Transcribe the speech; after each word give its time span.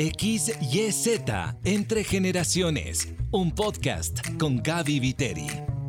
XYZ 0.00 1.20
Entre 1.62 2.04
Generaciones, 2.04 3.12
un 3.32 3.50
podcast 3.50 4.20
con 4.38 4.62
Gaby 4.62 4.98
Viteri. 4.98 5.79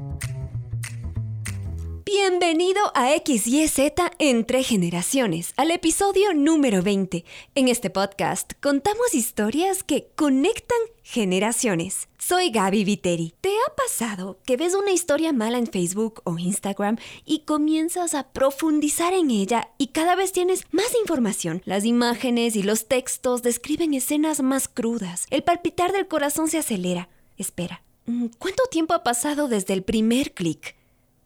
Bienvenido 2.14 2.82
a 2.94 3.08
XYZ 3.26 3.94
Entre 4.20 4.64
Generaciones, 4.64 5.54
al 5.56 5.72
episodio 5.72 6.34
número 6.34 6.82
20. 6.82 7.24
En 7.56 7.70
este 7.70 7.90
podcast 7.90 8.52
contamos 8.62 9.14
historias 9.14 9.82
que 9.82 10.10
conectan 10.18 10.78
generaciones. 11.04 12.10
Soy 12.18 12.52
Gaby 12.52 12.84
Viteri. 12.84 13.34
¿Te 13.40 13.52
ha 13.52 13.76
pasado 13.78 14.40
que 14.46 14.58
ves 14.58 14.76
una 14.76 14.92
historia 14.92 15.32
mala 15.32 15.58
en 15.58 15.68
Facebook 15.68 16.22
o 16.26 16.38
Instagram 16.38 16.98
y 17.24 17.46
comienzas 17.46 18.14
a 18.14 18.28
profundizar 18.34 19.14
en 19.14 19.32
ella 19.32 19.70
y 19.78 19.88
cada 19.88 20.18
vez 20.18 20.34
tienes 20.34 20.66
más 20.72 20.94
información? 21.00 21.62
Las 21.64 21.86
imágenes 21.86 22.58
y 22.58 22.64
los 22.64 22.90
textos 22.90 23.42
describen 23.42 23.94
escenas 23.94 24.42
más 24.42 24.68
crudas. 24.68 25.28
El 25.30 25.44
palpitar 25.44 25.94
del 25.94 26.10
corazón 26.10 26.50
se 26.50 26.58
acelera. 26.58 27.08
Espera, 27.38 27.84
¿cuánto 28.38 28.64
tiempo 28.70 28.94
ha 28.94 29.02
pasado 29.02 29.48
desde 29.48 29.74
el 29.74 29.84
primer 29.84 30.34
clic? 30.34 30.76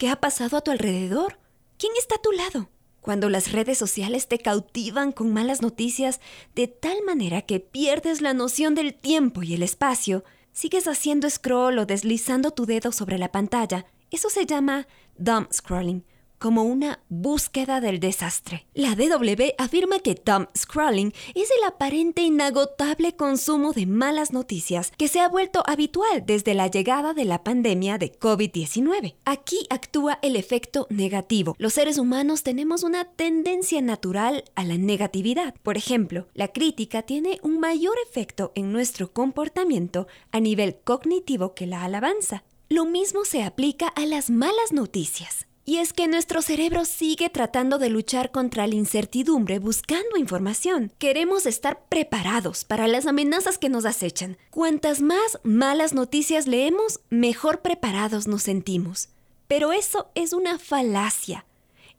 ¿Qué 0.06 0.12
ha 0.12 0.22
pasado 0.22 0.56
a 0.58 0.62
tu 0.62 0.70
alrededor? 0.70 1.40
¿Quién 1.80 1.92
está 1.98 2.18
a 2.18 2.22
tu 2.22 2.32
lado? 2.32 2.70
Cuando 3.02 3.28
las 3.28 3.52
redes 3.52 3.80
sociales 3.80 4.28
te 4.28 4.38
cautivan 4.38 5.12
con 5.12 5.34
malas 5.34 5.64
noticias 5.64 6.22
de 6.54 6.68
tal 6.68 7.02
manera 7.04 7.42
que 7.42 7.60
pierdes 7.60 8.22
la 8.22 8.36
noción 8.36 8.76
del 8.76 8.94
tiempo 8.94 9.42
y 9.42 9.56
el 9.56 9.64
espacio, 9.64 10.24
sigues 10.52 10.88
haciendo 10.88 11.28
scroll 11.28 11.80
o 11.80 11.88
deslizando 11.88 12.52
tu 12.52 12.68
dedo 12.68 12.92
sobre 12.92 13.18
la 13.18 13.32
pantalla. 13.32 13.88
Eso 14.12 14.30
se 14.30 14.46
llama 14.46 14.86
dumb 15.18 15.52
scrolling 15.52 16.06
como 16.40 16.64
una 16.64 17.00
búsqueda 17.10 17.82
del 17.82 18.00
desastre. 18.00 18.66
La 18.74 18.96
DW 18.96 19.54
afirma 19.58 20.00
que 20.00 20.16
dumb 20.16 20.48
scrolling 20.58 21.14
es 21.34 21.50
el 21.58 21.64
aparente 21.68 22.22
inagotable 22.22 23.16
consumo 23.16 23.74
de 23.74 23.86
malas 23.86 24.34
noticias 24.34 24.92
que 24.98 25.08
se 25.08 25.20
ha 25.20 25.30
vuelto 25.30 25.64
habitual 25.66 26.24
desde 26.26 26.54
la 26.54 26.68
llegada 26.68 27.14
de 27.14 27.26
la 27.26 27.44
pandemia 27.44 27.98
de 27.98 28.12
COVID-19. 28.18 29.16
Aquí 29.26 29.66
actúa 29.70 30.20
el 30.22 30.36
efecto 30.36 30.88
negativo. 30.90 31.56
Los 31.58 31.74
seres 31.74 31.98
humanos 31.98 32.44
tenemos 32.44 32.84
una 32.84 33.06
tendencia 33.06 33.82
natural 33.82 34.44
a 34.56 34.64
la 34.64 34.78
negatividad. 34.78 35.56
Por 35.64 35.78
ejemplo, 35.78 36.28
la 36.34 36.50
crítica 36.50 37.02
tiene 37.04 37.40
un 37.44 37.60
mayor 37.60 37.96
efecto 38.08 38.52
en 38.56 38.72
nuestro 38.72 39.12
comportamiento 39.12 40.08
a 40.32 40.40
nivel 40.40 40.76
cognitivo 40.84 41.54
que 41.54 41.68
la 41.68 41.84
alabanza. 41.84 42.44
Lo 42.70 42.86
mismo 42.86 43.26
se 43.26 43.44
aplica 43.44 43.88
a 43.88 44.06
las 44.06 44.30
malas 44.30 44.72
noticias. 44.72 45.45
Y 45.68 45.78
es 45.78 45.94
que 45.94 46.08
nuestro 46.08 46.44
cerebro 46.44 46.86
sigue 46.86 47.32
tratando 47.32 47.80
de 47.80 47.90
luchar 47.90 48.32
contra 48.32 48.68
la 48.68 48.76
incertidumbre 48.76 49.58
buscando 49.58 50.16
información. 50.16 50.92
Queremos 51.00 51.48
estar 51.48 51.82
preparados 51.90 52.64
para 52.64 52.88
las 52.88 53.08
amenazas 53.08 53.58
que 53.58 53.68
nos 53.68 53.86
acechan. 53.86 54.38
Cuantas 54.52 55.02
más 55.02 55.40
malas 55.42 55.96
noticias 55.96 56.46
leemos, 56.46 57.00
mejor 57.10 57.64
preparados 57.64 58.28
nos 58.28 58.44
sentimos. 58.44 59.10
Pero 59.48 59.72
eso 59.72 60.12
es 60.14 60.34
una 60.34 60.60
falacia. 60.60 61.46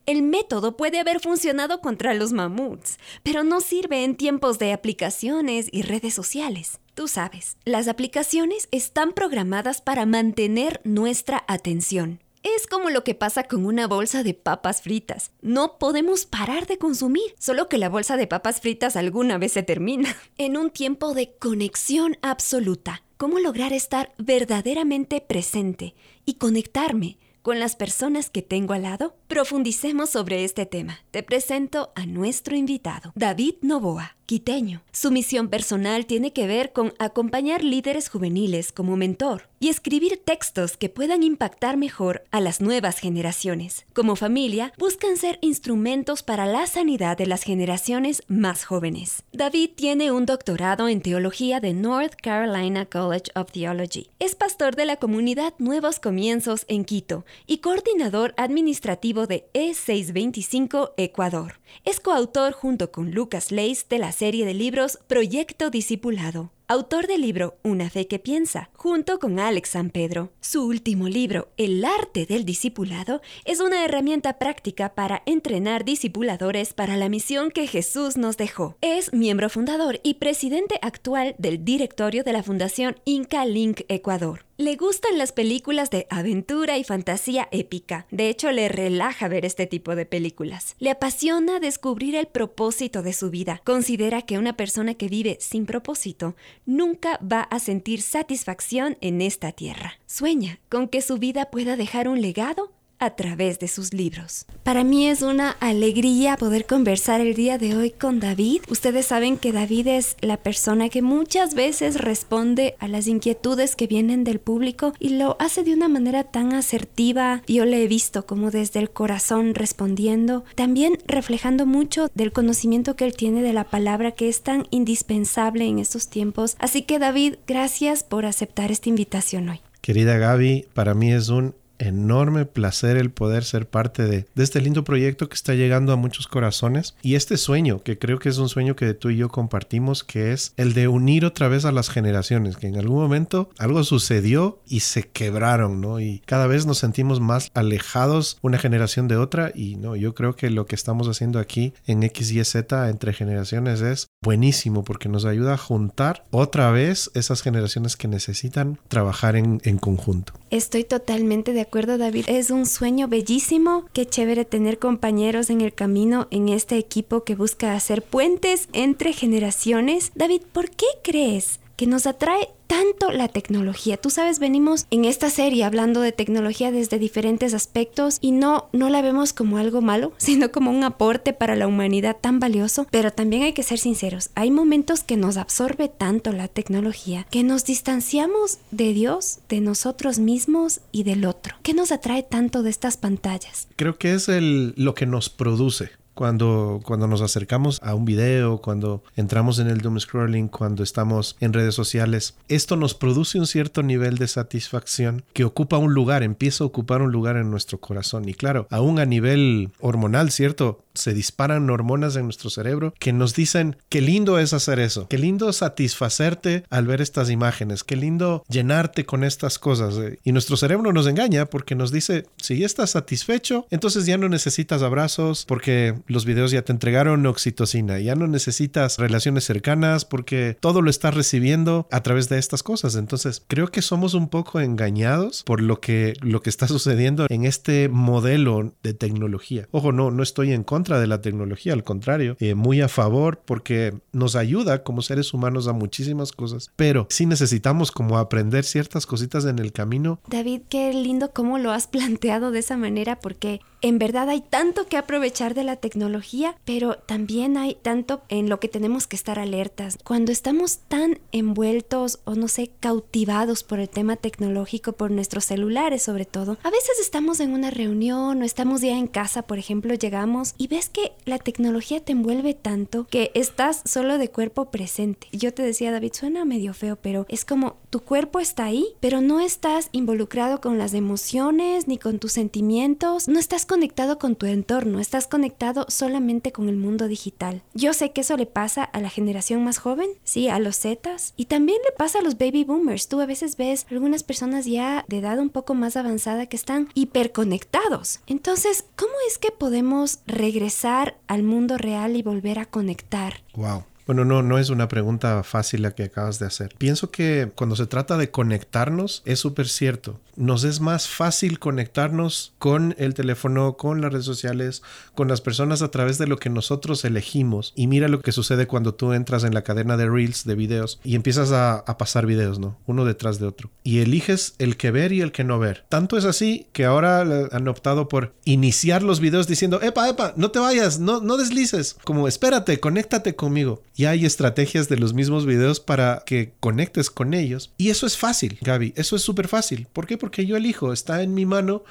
El 0.06 0.22
método 0.22 0.76
puede 0.76 1.00
haber 1.00 1.18
funcionado 1.18 1.80
contra 1.80 2.14
los 2.14 2.32
mamuts, 2.32 2.98
pero 3.24 3.42
no 3.42 3.60
sirve 3.60 4.04
en 4.04 4.14
tiempos 4.14 4.60
de 4.60 4.72
aplicaciones 4.72 5.66
y 5.72 5.82
redes 5.82 6.14
sociales. 6.14 6.78
Tú 6.94 7.08
sabes, 7.08 7.56
las 7.64 7.88
aplicaciones 7.88 8.68
están 8.70 9.12
programadas 9.12 9.80
para 9.80 10.06
mantener 10.06 10.80
nuestra 10.84 11.44
atención. 11.48 12.20
Es 12.54 12.68
como 12.68 12.90
lo 12.90 13.02
que 13.02 13.16
pasa 13.16 13.42
con 13.42 13.66
una 13.66 13.88
bolsa 13.88 14.22
de 14.22 14.32
papas 14.32 14.80
fritas. 14.80 15.32
No 15.42 15.78
podemos 15.80 16.26
parar 16.26 16.68
de 16.68 16.78
consumir, 16.78 17.34
solo 17.40 17.68
que 17.68 17.76
la 17.76 17.88
bolsa 17.88 18.16
de 18.16 18.28
papas 18.28 18.60
fritas 18.60 18.94
alguna 18.94 19.36
vez 19.36 19.50
se 19.50 19.64
termina. 19.64 20.14
En 20.38 20.56
un 20.56 20.70
tiempo 20.70 21.12
de 21.12 21.32
conexión 21.38 22.18
absoluta, 22.22 23.02
¿cómo 23.16 23.40
lograr 23.40 23.72
estar 23.72 24.12
verdaderamente 24.16 25.20
presente 25.20 25.96
y 26.24 26.34
conectarme 26.34 27.18
con 27.42 27.58
las 27.58 27.74
personas 27.74 28.30
que 28.30 28.42
tengo 28.42 28.74
al 28.74 28.82
lado? 28.82 29.16
Profundicemos 29.26 30.10
sobre 30.10 30.44
este 30.44 30.66
tema. 30.66 31.00
Te 31.10 31.24
presento 31.24 31.90
a 31.96 32.06
nuestro 32.06 32.54
invitado, 32.54 33.10
David 33.16 33.54
Novoa 33.62 34.15
quiteño. 34.26 34.82
Su 34.92 35.10
misión 35.10 35.48
personal 35.48 36.04
tiene 36.06 36.32
que 36.32 36.46
ver 36.46 36.72
con 36.72 36.92
acompañar 36.98 37.64
líderes 37.64 38.08
juveniles 38.08 38.72
como 38.72 38.96
mentor 38.96 39.48
y 39.58 39.68
escribir 39.68 40.20
textos 40.22 40.76
que 40.76 40.88
puedan 40.88 41.22
impactar 41.22 41.76
mejor 41.76 42.24
a 42.30 42.40
las 42.40 42.60
nuevas 42.60 42.98
generaciones. 42.98 43.86
Como 43.94 44.16
familia, 44.16 44.72
buscan 44.78 45.16
ser 45.16 45.38
instrumentos 45.40 46.22
para 46.22 46.46
la 46.46 46.66
sanidad 46.66 47.16
de 47.16 47.26
las 47.26 47.42
generaciones 47.42 48.22
más 48.28 48.64
jóvenes. 48.64 49.22
David 49.32 49.70
tiene 49.74 50.12
un 50.12 50.26
doctorado 50.26 50.88
en 50.88 51.00
teología 51.00 51.60
de 51.60 51.72
North 51.72 52.14
Carolina 52.20 52.86
College 52.86 53.30
of 53.34 53.50
Theology. 53.52 54.10
Es 54.18 54.34
pastor 54.34 54.76
de 54.76 54.86
la 54.86 54.96
comunidad 54.96 55.54
Nuevos 55.58 56.00
Comienzos 56.00 56.64
en 56.68 56.84
Quito 56.84 57.24
y 57.46 57.58
coordinador 57.58 58.34
administrativo 58.36 59.26
de 59.26 59.48
E625 59.54 60.92
Ecuador. 60.96 61.60
Es 61.84 62.00
coautor 62.00 62.52
junto 62.52 62.90
con 62.90 63.12
Lucas 63.12 63.50
Leis 63.50 63.88
de 63.88 63.98
la 63.98 64.12
serie 64.16 64.46
de 64.46 64.54
libros 64.54 64.98
Proyecto 65.06 65.68
Discipulado 65.68 66.50
autor 66.68 67.06
del 67.06 67.20
libro 67.20 67.56
Una 67.62 67.90
fe 67.90 68.08
que 68.08 68.18
piensa, 68.18 68.70
junto 68.74 69.18
con 69.18 69.38
Alex 69.38 69.70
San 69.70 69.90
Pedro. 69.90 70.32
Su 70.40 70.66
último 70.66 71.08
libro, 71.08 71.48
El 71.56 71.84
arte 71.84 72.26
del 72.26 72.44
discipulado, 72.44 73.20
es 73.44 73.60
una 73.60 73.84
herramienta 73.84 74.38
práctica 74.38 74.94
para 74.94 75.22
entrenar 75.26 75.84
discipuladores 75.84 76.72
para 76.72 76.96
la 76.96 77.08
misión 77.08 77.50
que 77.50 77.66
Jesús 77.66 78.16
nos 78.16 78.36
dejó. 78.36 78.76
Es 78.80 79.12
miembro 79.12 79.48
fundador 79.48 80.00
y 80.02 80.14
presidente 80.14 80.78
actual 80.82 81.34
del 81.38 81.64
directorio 81.64 82.24
de 82.24 82.32
la 82.32 82.42
Fundación 82.42 82.96
Inca 83.04 83.44
Link 83.44 83.82
Ecuador. 83.88 84.45
Le 84.58 84.76
gustan 84.76 85.18
las 85.18 85.32
películas 85.32 85.90
de 85.90 86.06
aventura 86.08 86.78
y 86.78 86.84
fantasía 86.84 87.46
épica. 87.50 88.06
De 88.10 88.30
hecho, 88.30 88.50
le 88.52 88.70
relaja 88.70 89.28
ver 89.28 89.44
este 89.44 89.66
tipo 89.66 89.94
de 89.94 90.06
películas. 90.06 90.76
Le 90.78 90.88
apasiona 90.88 91.60
descubrir 91.60 92.14
el 92.14 92.26
propósito 92.26 93.02
de 93.02 93.12
su 93.12 93.28
vida. 93.28 93.60
Considera 93.64 94.22
que 94.22 94.38
una 94.38 94.56
persona 94.56 94.94
que 94.94 95.08
vive 95.08 95.36
sin 95.40 95.66
propósito 95.66 96.36
nunca 96.64 97.20
va 97.20 97.42
a 97.42 97.58
sentir 97.58 98.00
satisfacción 98.00 98.96
en 99.02 99.20
esta 99.20 99.52
tierra. 99.52 99.98
Sueña 100.06 100.58
con 100.70 100.88
que 100.88 101.02
su 101.02 101.18
vida 101.18 101.50
pueda 101.50 101.76
dejar 101.76 102.08
un 102.08 102.22
legado 102.22 102.72
a 102.98 103.10
través 103.10 103.58
de 103.58 103.68
sus 103.68 103.92
libros. 103.92 104.46
Para 104.62 104.84
mí 104.84 105.08
es 105.08 105.22
una 105.22 105.50
alegría 105.60 106.36
poder 106.36 106.66
conversar 106.66 107.20
el 107.20 107.34
día 107.34 107.58
de 107.58 107.76
hoy 107.76 107.90
con 107.90 108.20
David. 108.20 108.62
Ustedes 108.68 109.06
saben 109.06 109.36
que 109.36 109.52
David 109.52 109.86
es 109.88 110.16
la 110.20 110.36
persona 110.36 110.88
que 110.88 111.02
muchas 111.02 111.54
veces 111.54 112.00
responde 112.00 112.74
a 112.78 112.88
las 112.88 113.06
inquietudes 113.06 113.76
que 113.76 113.86
vienen 113.86 114.24
del 114.24 114.40
público 114.40 114.94
y 114.98 115.10
lo 115.10 115.36
hace 115.38 115.62
de 115.62 115.74
una 115.74 115.88
manera 115.88 116.24
tan 116.24 116.52
asertiva. 116.52 117.42
Yo 117.46 117.64
le 117.64 117.82
he 117.82 117.88
visto 117.88 118.26
como 118.26 118.50
desde 118.50 118.80
el 118.80 118.90
corazón 118.90 119.54
respondiendo, 119.54 120.44
también 120.54 120.98
reflejando 121.06 121.66
mucho 121.66 122.08
del 122.14 122.32
conocimiento 122.32 122.96
que 122.96 123.04
él 123.04 123.14
tiene 123.14 123.42
de 123.42 123.52
la 123.52 123.64
palabra 123.64 124.12
que 124.12 124.28
es 124.28 124.42
tan 124.42 124.66
indispensable 124.70 125.66
en 125.66 125.78
estos 125.78 126.08
tiempos. 126.08 126.56
Así 126.58 126.82
que 126.82 126.98
David, 126.98 127.36
gracias 127.46 128.02
por 128.02 128.26
aceptar 128.26 128.70
esta 128.70 128.88
invitación 128.88 129.48
hoy. 129.48 129.60
Querida 129.80 130.18
Gaby, 130.18 130.66
para 130.74 130.94
mí 130.94 131.12
es 131.12 131.28
un 131.28 131.54
enorme 131.78 132.46
placer 132.46 132.96
el 132.96 133.10
poder 133.10 133.44
ser 133.44 133.68
parte 133.68 134.04
de, 134.04 134.26
este 134.36 134.60
lindo 134.60 134.84
proyecto 134.84 135.28
que 135.28 135.34
está 135.34 135.54
llegando 135.54 135.92
a 135.92 135.96
muchos 135.96 136.26
corazones. 136.28 136.94
Y 137.02 137.14
este 137.14 137.36
sueño 137.36 137.82
que 137.82 137.98
creo 137.98 138.18
que 138.18 138.28
es 138.28 138.38
un 138.38 138.48
sueño 138.48 138.76
que 138.76 138.94
tú 138.94 139.10
y 139.10 139.16
yo 139.16 139.28
compartimos 139.28 140.04
que 140.04 140.32
es 140.32 140.52
el 140.56 140.74
de 140.74 140.88
unir 140.88 141.24
otra 141.24 141.48
vez 141.48 141.64
a 141.64 141.72
las 141.72 141.88
generaciones 141.88 142.56
que 142.56 142.66
en 142.66 142.76
algún 142.76 142.98
momento 142.98 143.50
algo 143.58 143.82
sucedió 143.84 144.60
y 144.66 144.80
se 144.80 145.04
quebraron 145.04 145.80
no 145.80 146.00
y 146.00 146.20
cada 146.26 146.46
vez 146.46 146.66
nos 146.66 146.78
sentimos 146.78 147.20
más 147.20 147.50
alejados 147.54 148.38
una 148.42 148.58
generación 148.58 149.08
de 149.08 149.16
otra 149.16 149.52
y 149.54 149.76
no 149.76 149.96
yo 149.96 150.14
creo 150.14 150.36
que 150.36 150.50
lo 150.50 150.66
que 150.66 150.74
estamos 150.74 151.08
haciendo 151.08 151.38
aquí 151.38 151.74
en 151.86 152.02
X 152.02 152.30
y 152.32 152.44
Z 152.44 152.88
entre 152.88 153.12
generaciones 153.12 153.80
es 153.80 154.08
buenísimo 154.22 154.84
porque 154.84 155.08
nos 155.08 155.24
ayuda 155.24 155.54
a 155.54 155.58
juntar 155.58 156.24
otra 156.30 156.70
vez 156.70 157.10
esas 157.14 157.42
generaciones 157.42 157.96
que 157.96 158.08
necesitan 158.08 158.78
trabajar 158.88 159.36
en, 159.36 159.60
en 159.64 159.78
conjunto 159.78 160.32
estoy 160.56 160.84
totalmente 160.84 161.52
de 161.52 161.60
acuerdo, 161.60 161.98
David. 161.98 162.24
Es 162.28 162.50
un 162.50 162.66
sueño 162.66 163.08
bellísimo. 163.08 163.86
Qué 163.92 164.06
chévere 164.06 164.44
tener 164.44 164.78
compañeros 164.78 165.50
en 165.50 165.60
el 165.60 165.74
camino 165.74 166.28
en 166.30 166.48
este 166.48 166.76
equipo 166.78 167.24
que 167.24 167.34
busca 167.34 167.74
hacer 167.74 168.02
puentes 168.02 168.68
entre 168.72 169.12
generaciones. 169.12 170.12
David, 170.14 170.42
¿por 170.52 170.70
qué 170.70 170.86
crees 171.02 171.60
que 171.76 171.86
nos 171.86 172.06
atrae 172.06 172.48
tanto 172.66 173.12
la 173.12 173.28
tecnología. 173.28 173.96
Tú 173.96 174.10
sabes, 174.10 174.38
venimos 174.38 174.86
en 174.90 175.04
esta 175.04 175.30
serie 175.30 175.64
hablando 175.64 176.00
de 176.00 176.12
tecnología 176.12 176.72
desde 176.72 176.98
diferentes 176.98 177.54
aspectos 177.54 178.18
y 178.20 178.32
no 178.32 178.68
no 178.72 178.90
la 178.90 179.02
vemos 179.02 179.32
como 179.32 179.58
algo 179.58 179.80
malo, 179.80 180.12
sino 180.18 180.50
como 180.50 180.70
un 180.70 180.84
aporte 180.84 181.32
para 181.32 181.56
la 181.56 181.66
humanidad 181.66 182.16
tan 182.20 182.40
valioso, 182.40 182.86
pero 182.90 183.12
también 183.12 183.42
hay 183.42 183.52
que 183.52 183.62
ser 183.62 183.78
sinceros, 183.78 184.30
hay 184.34 184.50
momentos 184.50 185.02
que 185.02 185.16
nos 185.16 185.36
absorbe 185.36 185.88
tanto 185.88 186.32
la 186.32 186.48
tecnología 186.48 187.26
que 187.30 187.44
nos 187.44 187.64
distanciamos 187.64 188.58
de 188.70 188.92
Dios, 188.92 189.38
de 189.48 189.60
nosotros 189.60 190.18
mismos 190.18 190.80
y 190.92 191.04
del 191.04 191.24
otro. 191.24 191.56
¿Qué 191.62 191.74
nos 191.74 191.92
atrae 191.92 192.22
tanto 192.22 192.62
de 192.62 192.70
estas 192.70 192.96
pantallas? 192.96 193.68
Creo 193.76 193.98
que 193.98 194.14
es 194.14 194.28
el 194.28 194.74
lo 194.76 194.94
que 194.94 195.06
nos 195.06 195.28
produce 195.30 195.90
cuando, 196.16 196.80
cuando 196.82 197.06
nos 197.06 197.20
acercamos 197.20 197.78
a 197.82 197.94
un 197.94 198.06
video, 198.06 198.58
cuando 198.62 199.04
entramos 199.16 199.58
en 199.58 199.68
el 199.68 199.82
doom 199.82 200.00
scrolling, 200.00 200.48
cuando 200.48 200.82
estamos 200.82 201.36
en 201.40 201.52
redes 201.52 201.74
sociales, 201.74 202.34
esto 202.48 202.74
nos 202.74 202.94
produce 202.94 203.38
un 203.38 203.46
cierto 203.46 203.82
nivel 203.82 204.16
de 204.16 204.26
satisfacción 204.26 205.24
que 205.34 205.44
ocupa 205.44 205.76
un 205.76 205.92
lugar, 205.92 206.22
empieza 206.22 206.64
a 206.64 206.66
ocupar 206.66 207.02
un 207.02 207.12
lugar 207.12 207.36
en 207.36 207.50
nuestro 207.50 207.78
corazón. 207.78 208.28
Y 208.28 208.34
claro, 208.34 208.66
aún 208.70 208.98
a 208.98 209.04
nivel 209.04 209.70
hormonal, 209.78 210.30
¿cierto? 210.30 210.80
Se 210.94 211.12
disparan 211.12 211.68
hormonas 211.68 212.16
en 212.16 212.24
nuestro 212.24 212.48
cerebro 212.48 212.94
que 212.98 213.12
nos 213.12 213.34
dicen 213.34 213.76
qué 213.90 214.00
lindo 214.00 214.38
es 214.38 214.54
hacer 214.54 214.78
eso, 214.78 215.08
qué 215.08 215.18
lindo 215.18 215.52
satisfacerte 215.52 216.64
al 216.70 216.86
ver 216.86 217.02
estas 217.02 217.28
imágenes, 217.28 217.84
qué 217.84 217.96
lindo 217.96 218.42
llenarte 218.48 219.04
con 219.04 219.22
estas 219.22 219.58
cosas. 219.58 219.94
Y 220.24 220.32
nuestro 220.32 220.56
cerebro 220.56 220.94
nos 220.94 221.06
engaña 221.06 221.44
porque 221.44 221.74
nos 221.74 221.92
dice, 221.92 222.24
si 222.38 222.58
ya 222.58 222.64
estás 222.64 222.90
satisfecho, 222.90 223.66
entonces 223.70 224.06
ya 224.06 224.16
no 224.16 224.30
necesitas 224.30 224.80
abrazos 224.80 225.44
porque 225.46 225.94
los 226.06 226.24
videos 226.24 226.50
ya 226.50 226.62
te 226.62 226.72
entregaron 226.72 227.26
oxitocina, 227.26 227.98
ya 227.98 228.14
no 228.14 228.26
necesitas 228.26 228.98
relaciones 228.98 229.44
cercanas 229.44 230.04
porque 230.04 230.56
todo 230.60 230.82
lo 230.82 230.90
estás 230.90 231.14
recibiendo 231.14 231.86
a 231.90 232.02
través 232.02 232.28
de 232.28 232.38
estas 232.38 232.62
cosas. 232.62 232.96
Entonces, 232.96 233.42
creo 233.46 233.68
que 233.68 233.82
somos 233.82 234.14
un 234.14 234.28
poco 234.28 234.60
engañados 234.60 235.42
por 235.44 235.60
lo 235.60 235.80
que, 235.80 236.14
lo 236.20 236.42
que 236.42 236.50
está 236.50 236.68
sucediendo 236.68 237.26
en 237.28 237.44
este 237.44 237.88
modelo 237.88 238.74
de 238.82 238.94
tecnología. 238.94 239.68
Ojo, 239.70 239.92
no, 239.92 240.10
no 240.10 240.22
estoy 240.22 240.52
en 240.52 240.64
contra 240.64 241.00
de 241.00 241.06
la 241.06 241.20
tecnología, 241.20 241.72
al 241.72 241.84
contrario, 241.84 242.36
eh, 242.40 242.54
muy 242.54 242.80
a 242.80 242.88
favor 242.88 243.42
porque 243.44 243.94
nos 244.12 244.36
ayuda 244.36 244.82
como 244.82 245.02
seres 245.02 245.32
humanos 245.34 245.68
a 245.68 245.72
muchísimas 245.72 246.32
cosas, 246.32 246.70
pero 246.76 247.06
sí 247.10 247.26
necesitamos 247.26 247.90
como 247.92 248.18
aprender 248.18 248.64
ciertas 248.64 249.06
cositas 249.06 249.44
en 249.44 249.58
el 249.58 249.72
camino. 249.72 250.20
David, 250.28 250.62
qué 250.68 250.92
lindo 250.92 251.32
cómo 251.32 251.58
lo 251.58 251.72
has 251.72 251.86
planteado 251.86 252.50
de 252.50 252.60
esa 252.60 252.76
manera 252.76 253.18
porque 253.20 253.60
en 253.86 253.98
verdad 253.98 254.28
hay 254.28 254.40
tanto 254.40 254.88
que 254.88 254.96
aprovechar 254.96 255.54
de 255.54 255.62
la 255.62 255.76
tecnología, 255.76 256.56
pero 256.64 256.96
también 256.96 257.56
hay 257.56 257.76
tanto 257.76 258.22
en 258.28 258.48
lo 258.48 258.58
que 258.58 258.68
tenemos 258.68 259.06
que 259.06 259.14
estar 259.14 259.38
alertas. 259.38 259.98
Cuando 260.02 260.32
estamos 260.32 260.78
tan 260.88 261.20
envueltos 261.30 262.18
o 262.24 262.34
no 262.34 262.48
sé, 262.48 262.70
cautivados 262.80 263.62
por 263.62 263.78
el 263.78 263.88
tema 263.88 264.16
tecnológico, 264.16 264.92
por 264.92 265.10
nuestros 265.10 265.44
celulares 265.44 266.02
sobre 266.02 266.24
todo, 266.24 266.58
a 266.64 266.70
veces 266.70 266.98
estamos 267.00 267.38
en 267.38 267.52
una 267.52 267.70
reunión 267.70 268.42
o 268.42 268.44
estamos 268.44 268.80
ya 268.80 268.96
en 268.96 269.06
casa, 269.06 269.42
por 269.42 269.58
ejemplo, 269.58 269.94
llegamos 269.94 270.54
y 270.58 270.66
ves 270.66 270.88
que 270.88 271.12
la 271.24 271.38
tecnología 271.38 272.00
te 272.04 272.12
envuelve 272.12 272.54
tanto 272.54 273.06
que 273.06 273.30
estás 273.34 273.82
solo 273.84 274.18
de 274.18 274.30
cuerpo 274.30 274.70
presente. 274.70 275.28
Yo 275.30 275.54
te 275.54 275.62
decía, 275.62 275.92
David, 275.92 276.12
suena 276.14 276.44
medio 276.44 276.74
feo, 276.74 276.96
pero 276.96 277.26
es 277.28 277.44
como 277.44 277.76
tu 277.90 278.00
cuerpo 278.00 278.40
está 278.40 278.64
ahí, 278.64 278.88
pero 278.98 279.20
no 279.20 279.38
estás 279.38 279.90
involucrado 279.92 280.60
con 280.60 280.76
las 280.76 280.92
emociones 280.92 281.86
ni 281.86 281.98
con 281.98 282.18
tus 282.18 282.32
sentimientos, 282.32 283.28
no 283.28 283.38
estás 283.38 283.64
conectado 283.76 284.18
con 284.18 284.36
tu 284.36 284.46
entorno, 284.46 285.00
estás 285.00 285.26
conectado 285.26 285.84
solamente 285.90 286.50
con 286.50 286.70
el 286.70 286.78
mundo 286.78 287.08
digital. 287.08 287.60
Yo 287.74 287.92
sé 287.92 288.10
que 288.10 288.22
eso 288.22 288.34
le 288.38 288.46
pasa 288.46 288.82
a 288.82 289.00
la 289.02 289.10
generación 289.10 289.62
más 289.62 289.76
joven, 289.76 290.08
sí, 290.24 290.48
a 290.48 290.58
los 290.58 290.78
Zetas, 290.78 291.34
y 291.36 291.44
también 291.44 291.76
le 291.84 291.94
pasa 291.94 292.20
a 292.20 292.22
los 292.22 292.38
baby 292.38 292.64
boomers. 292.64 293.08
Tú 293.08 293.20
a 293.20 293.26
veces 293.26 293.58
ves 293.58 293.86
algunas 293.90 294.22
personas 294.22 294.64
ya 294.64 295.04
de 295.08 295.18
edad 295.18 295.38
un 295.38 295.50
poco 295.50 295.74
más 295.74 295.98
avanzada 295.98 296.46
que 296.46 296.56
están 296.56 296.88
hiperconectados. 296.94 298.20
Entonces, 298.26 298.86
¿cómo 298.96 299.12
es 299.28 299.36
que 299.36 299.50
podemos 299.50 300.20
regresar 300.26 301.18
al 301.26 301.42
mundo 301.42 301.76
real 301.76 302.16
y 302.16 302.22
volver 302.22 302.58
a 302.58 302.64
conectar? 302.64 303.42
Wow. 303.56 303.84
Bueno, 304.06 304.24
no, 304.24 304.40
no 304.42 304.58
es 304.58 304.70
una 304.70 304.86
pregunta 304.86 305.42
fácil 305.42 305.82
la 305.82 305.90
que 305.90 306.04
acabas 306.04 306.38
de 306.38 306.46
hacer. 306.46 306.74
Pienso 306.78 307.10
que 307.10 307.50
cuando 307.54 307.74
se 307.74 307.86
trata 307.86 308.16
de 308.16 308.30
conectarnos 308.30 309.22
es 309.26 309.40
súper 309.40 309.68
cierto. 309.68 310.20
Nos 310.36 310.64
es 310.64 310.80
más 310.80 311.08
fácil 311.08 311.58
conectarnos 311.58 312.52
con 312.58 312.94
el 312.98 313.14
teléfono, 313.14 313.76
con 313.76 314.00
las 314.00 314.12
redes 314.12 314.26
sociales, 314.26 314.82
con 315.14 315.28
las 315.28 315.40
personas 315.40 315.82
a 315.82 315.90
través 315.90 316.18
de 316.18 316.26
lo 316.26 316.38
que 316.38 316.50
nosotros 316.50 317.04
elegimos. 317.04 317.72
Y 317.74 317.86
mira 317.86 318.08
lo 318.08 318.20
que 318.20 318.32
sucede 318.32 318.66
cuando 318.66 318.94
tú 318.94 319.12
entras 319.12 319.44
en 319.44 319.54
la 319.54 319.62
cadena 319.62 319.96
de 319.96 320.08
reels, 320.08 320.44
de 320.44 320.54
videos, 320.54 321.00
y 321.04 321.14
empiezas 321.14 321.52
a, 321.52 321.84
pasar 321.96 322.26
videos, 322.26 322.58
¿no? 322.58 322.76
Uno 322.86 323.06
detrás 323.06 323.38
de 323.38 323.46
otro. 323.46 323.70
Y 323.82 324.00
eliges 324.00 324.54
el 324.58 324.76
que 324.76 324.90
ver 324.90 325.12
y 325.12 325.22
el 325.22 325.32
que 325.32 325.44
no 325.44 325.58
ver. 325.58 325.86
Tanto 325.88 326.18
es 326.18 326.26
así 326.26 326.66
que 326.74 326.84
ahora 326.84 327.20
han 327.50 327.68
optado 327.68 328.08
por 328.08 328.34
iniciar 328.44 329.02
los 329.02 329.20
videos 329.20 329.48
diciendo, 329.48 329.80
epa, 329.80 330.08
epa, 330.10 330.34
no 330.36 330.50
te 330.50 330.58
vayas, 330.58 331.00
no, 331.00 331.22
no 331.22 331.38
deslices. 331.38 331.96
Como 332.04 332.28
espérate, 332.28 332.80
conéctate 332.80 333.34
conmigo 333.34 333.82
y 333.94 334.04
hay 334.04 334.26
estrategias 334.26 334.90
de 334.90 334.98
los 334.98 335.14
mismos 335.14 335.46
videos 335.46 335.80
para 335.80 336.22
que 336.26 336.52
conectes 336.60 337.08
con 337.08 337.32
ellos. 337.32 337.72
Y 337.78 337.88
eso 337.88 338.06
es 338.06 338.18
fácil, 338.18 338.58
Gaby, 338.60 338.92
eso 338.96 339.16
es 339.16 339.22
súper 339.22 339.48
fácil. 339.48 339.88
¿Por 339.92 340.06
qué? 340.06 340.18
Yo 340.30 340.56
elijo, 340.56 340.92
está 340.92 341.22
en 341.22 341.34
mi 341.34 341.46
mano 341.46 341.84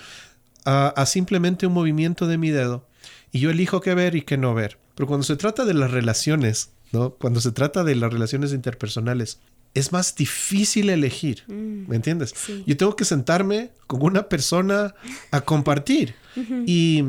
a, 0.66 0.88
a 0.90 1.06
simplemente 1.06 1.68
un 1.68 1.74
movimiento 1.74 2.28
de 2.28 2.38
mi 2.38 2.50
dedo 2.50 2.86
y 3.32 3.40
yo 3.40 3.50
elijo 3.52 3.82
qué 3.82 3.94
ver 3.96 4.16
y 4.16 4.22
qué 4.24 4.38
no 4.38 4.54
ver. 4.54 4.78
Pero 4.96 5.08
cuando 5.08 5.24
se 5.26 5.36
trata 5.36 5.66
de 5.66 5.74
las 5.74 5.92
relaciones, 5.92 6.72
¿no? 6.92 7.12
Cuando 7.12 7.42
se 7.42 7.52
trata 7.52 7.84
de 7.84 7.96
las 7.96 8.12
relaciones 8.14 8.54
interpersonales, 8.54 9.40
es 9.74 9.92
más 9.92 10.16
difícil 10.16 10.90
elegir, 10.90 11.44
Mm, 11.48 11.90
¿me 11.90 11.96
entiendes? 11.98 12.34
sí. 12.36 12.64
Yo 12.66 12.78
tengo 12.78 12.96
que 12.96 13.04
sentarme 13.04 13.72
con 13.88 14.02
una 14.04 14.30
persona 14.30 14.96
a 15.32 15.42
compartir 15.42 16.16
y, 16.66 17.04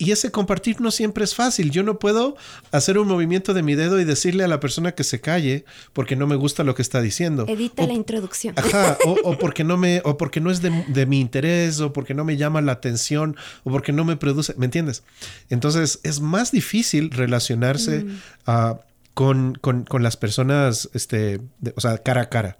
y 0.00 0.12
ese 0.12 0.30
compartir 0.30 0.80
no 0.80 0.90
siempre 0.92 1.24
es 1.24 1.34
fácil. 1.34 1.70
Yo 1.72 1.82
no 1.82 1.98
puedo 1.98 2.36
hacer 2.70 2.98
un 2.98 3.08
movimiento 3.08 3.52
de 3.52 3.62
mi 3.64 3.74
dedo 3.74 3.98
y 4.00 4.04
decirle 4.04 4.44
a 4.44 4.48
la 4.48 4.60
persona 4.60 4.92
que 4.92 5.02
se 5.02 5.20
calle 5.20 5.64
porque 5.92 6.14
no 6.14 6.26
me 6.28 6.36
gusta 6.36 6.62
lo 6.62 6.76
que 6.76 6.82
está 6.82 7.00
diciendo. 7.00 7.44
Edita 7.48 7.82
O- 7.82 7.86
la 7.88 7.94
introducción. 7.94 8.54
Ajá, 8.56 8.96
o, 9.04 9.16
o 9.24 9.38
porque 9.38 9.64
no 9.64 9.76
me, 9.76 10.00
o 10.04 10.16
porque 10.16 10.40
no 10.40 10.50
es 10.52 10.62
de, 10.62 10.70
de 10.86 11.04
mi 11.06 11.20
interés, 11.20 11.80
o 11.80 11.92
porque 11.92 12.14
no 12.14 12.24
me 12.24 12.36
llama 12.36 12.60
la 12.60 12.72
atención, 12.72 13.36
o 13.64 13.70
porque 13.72 13.92
no 13.92 14.04
me 14.04 14.16
produce, 14.16 14.54
¿me 14.56 14.66
entiendes? 14.66 15.02
Entonces 15.50 15.98
es 16.04 16.20
más 16.20 16.52
difícil 16.52 17.10
relacionarse 17.10 18.06
ah, 18.46 18.78
con, 19.14 19.56
con- 19.60 19.84
con 19.84 20.02
las 20.04 20.16
personas, 20.16 20.88
este, 20.94 21.40
de- 21.58 21.72
o 21.76 21.80
sea, 21.80 21.98
cara 21.98 22.22
a 22.22 22.28
cara. 22.28 22.56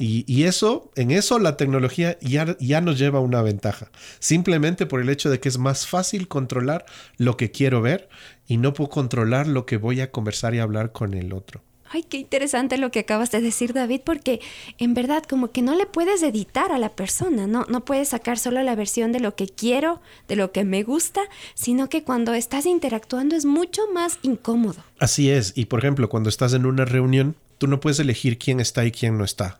Y, 0.00 0.24
y 0.26 0.44
eso, 0.44 0.90
en 0.96 1.10
eso 1.10 1.38
la 1.38 1.58
tecnología 1.58 2.18
ya, 2.22 2.56
ya 2.58 2.80
nos 2.80 2.98
lleva 2.98 3.20
una 3.20 3.42
ventaja. 3.42 3.90
Simplemente 4.18 4.86
por 4.86 5.02
el 5.02 5.10
hecho 5.10 5.28
de 5.28 5.40
que 5.40 5.50
es 5.50 5.58
más 5.58 5.86
fácil 5.86 6.26
controlar 6.26 6.86
lo 7.18 7.36
que 7.36 7.50
quiero 7.50 7.82
ver 7.82 8.08
y 8.46 8.56
no 8.56 8.72
puedo 8.72 8.88
controlar 8.88 9.46
lo 9.46 9.66
que 9.66 9.76
voy 9.76 10.00
a 10.00 10.10
conversar 10.10 10.54
y 10.54 10.58
hablar 10.58 10.92
con 10.92 11.12
el 11.12 11.34
otro. 11.34 11.60
Ay, 11.92 12.04
qué 12.04 12.16
interesante 12.16 12.78
lo 12.78 12.90
que 12.90 13.00
acabas 13.00 13.30
de 13.30 13.42
decir, 13.42 13.74
David, 13.74 14.00
porque 14.04 14.40
en 14.78 14.94
verdad 14.94 15.24
como 15.24 15.50
que 15.50 15.60
no 15.60 15.74
le 15.74 15.84
puedes 15.86 16.22
editar 16.22 16.72
a 16.72 16.78
la 16.78 16.90
persona, 16.90 17.46
¿no? 17.46 17.66
No 17.68 17.84
puedes 17.84 18.08
sacar 18.10 18.38
solo 18.38 18.62
la 18.62 18.76
versión 18.76 19.12
de 19.12 19.20
lo 19.20 19.34
que 19.34 19.48
quiero, 19.48 20.00
de 20.28 20.36
lo 20.36 20.50
que 20.50 20.64
me 20.64 20.82
gusta, 20.82 21.20
sino 21.54 21.88
que 21.88 22.04
cuando 22.04 22.32
estás 22.32 22.64
interactuando 22.64 23.36
es 23.36 23.44
mucho 23.44 23.82
más 23.92 24.18
incómodo. 24.22 24.82
Así 24.98 25.30
es, 25.30 25.52
y 25.56 25.66
por 25.66 25.80
ejemplo, 25.80 26.08
cuando 26.08 26.30
estás 26.30 26.54
en 26.54 26.64
una 26.64 26.84
reunión, 26.84 27.34
tú 27.58 27.66
no 27.66 27.80
puedes 27.80 27.98
elegir 27.98 28.38
quién 28.38 28.60
está 28.60 28.86
y 28.86 28.92
quién 28.92 29.18
no 29.18 29.24
está. 29.24 29.58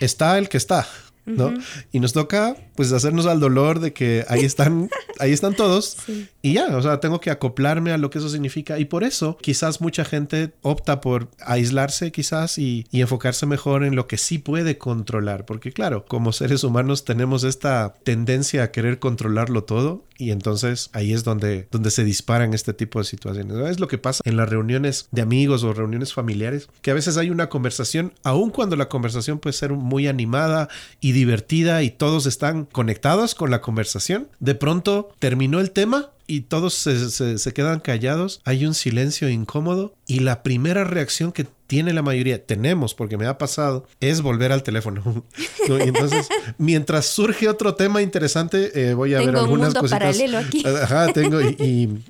Está 0.00 0.38
el 0.38 0.48
que 0.48 0.56
está, 0.56 0.86
¿no? 1.26 1.52
Y 1.92 2.00
nos 2.00 2.12
toca 2.12 2.56
pues 2.74 2.92
hacernos 2.92 3.26
al 3.26 3.40
dolor 3.40 3.80
de 3.80 3.92
que 3.92 4.24
ahí 4.28 4.44
están, 4.44 4.88
ahí 5.18 5.32
están 5.32 5.54
todos. 5.54 5.96
Sí. 6.06 6.28
y 6.40 6.54
ya, 6.54 6.76
o 6.76 6.82
sea, 6.82 6.98
tengo 6.98 7.20
que 7.20 7.30
acoplarme 7.30 7.92
a 7.92 7.98
lo 7.98 8.10
que 8.10 8.18
eso 8.18 8.28
significa. 8.28 8.78
Y 8.78 8.86
por 8.86 9.04
eso 9.04 9.36
quizás 9.40 9.80
mucha 9.80 10.04
gente 10.04 10.52
opta 10.62 11.00
por 11.00 11.28
aislarse 11.40 12.10
quizás 12.10 12.58
y, 12.58 12.86
y 12.90 13.02
enfocarse 13.02 13.44
mejor 13.46 13.84
en 13.84 13.96
lo 13.96 14.06
que 14.06 14.16
sí 14.16 14.38
puede 14.38 14.78
controlar, 14.78 15.44
porque 15.44 15.72
claro, 15.72 16.04
como 16.06 16.32
seres 16.32 16.64
humanos 16.64 17.04
tenemos 17.04 17.44
esta 17.44 17.94
tendencia 18.02 18.62
a 18.62 18.70
querer 18.70 18.98
controlarlo 18.98 19.64
todo 19.64 20.04
y 20.20 20.30
entonces 20.30 20.90
ahí 20.92 21.12
es 21.12 21.24
donde, 21.24 21.66
donde 21.70 21.90
se 21.90 22.04
disparan 22.04 22.52
este 22.54 22.74
tipo 22.74 22.98
de 22.98 23.04
situaciones. 23.04 23.56
Es 23.70 23.80
lo 23.80 23.88
que 23.88 23.98
pasa 23.98 24.22
en 24.24 24.36
las 24.36 24.48
reuniones 24.48 25.08
de 25.10 25.22
amigos 25.22 25.64
o 25.64 25.72
reuniones 25.72 26.12
familiares, 26.12 26.68
que 26.82 26.90
a 26.90 26.94
veces 26.94 27.16
hay 27.16 27.30
una 27.30 27.48
conversación, 27.48 28.12
aun 28.22 28.50
cuando 28.50 28.76
la 28.76 28.88
conversación 28.88 29.38
puede 29.38 29.54
ser 29.54 29.72
muy 29.72 30.08
animada 30.08 30.68
y 31.00 31.12
divertida 31.12 31.82
y 31.82 31.90
todos 31.90 32.26
están 32.26 32.66
conectados 32.66 33.34
con 33.34 33.50
la 33.50 33.60
conversación, 33.60 34.28
de 34.38 34.54
pronto 34.54 35.10
terminó 35.18 35.60
el 35.60 35.70
tema 35.70 36.10
y 36.30 36.42
todos 36.42 36.74
se, 36.74 37.10
se- 37.10 37.38
se 37.38 37.52
quedan 37.52 37.80
callados, 37.80 38.40
hay 38.44 38.64
un 38.66 38.74
silencio 38.74 39.28
incómodo 39.28 39.94
y 40.06 40.20
la 40.20 40.42
primera 40.42 40.84
reacción 40.84 41.32
que 41.32 41.46
tiene 41.66 41.92
la 41.92 42.02
mayoría, 42.02 42.44
tenemos 42.44 42.94
porque 42.94 43.16
me 43.16 43.26
ha 43.26 43.38
pasado, 43.38 43.86
es 44.00 44.22
volver 44.22 44.50
al 44.52 44.62
teléfono. 44.62 45.02
¿No? 45.68 45.78
Y 45.78 45.82
entonces, 45.82 46.26
mientras 46.58 47.06
surge 47.06 47.48
otro 47.48 47.74
tema 47.74 48.02
interesante, 48.02 48.70
eh, 48.90 48.94
voy 48.94 49.14
a 49.14 49.18
Tengo 49.18 49.32
ver 49.32 49.36
un 49.36 49.44
algunas 49.44 49.66
mundo 49.68 49.80
cositas. 49.80 49.98
paralelo 50.00 50.38
aquí. 50.38 50.64
Ajá, 50.66 51.12
tengo 51.12 51.40
y, 51.40 51.56
y- 51.58 52.04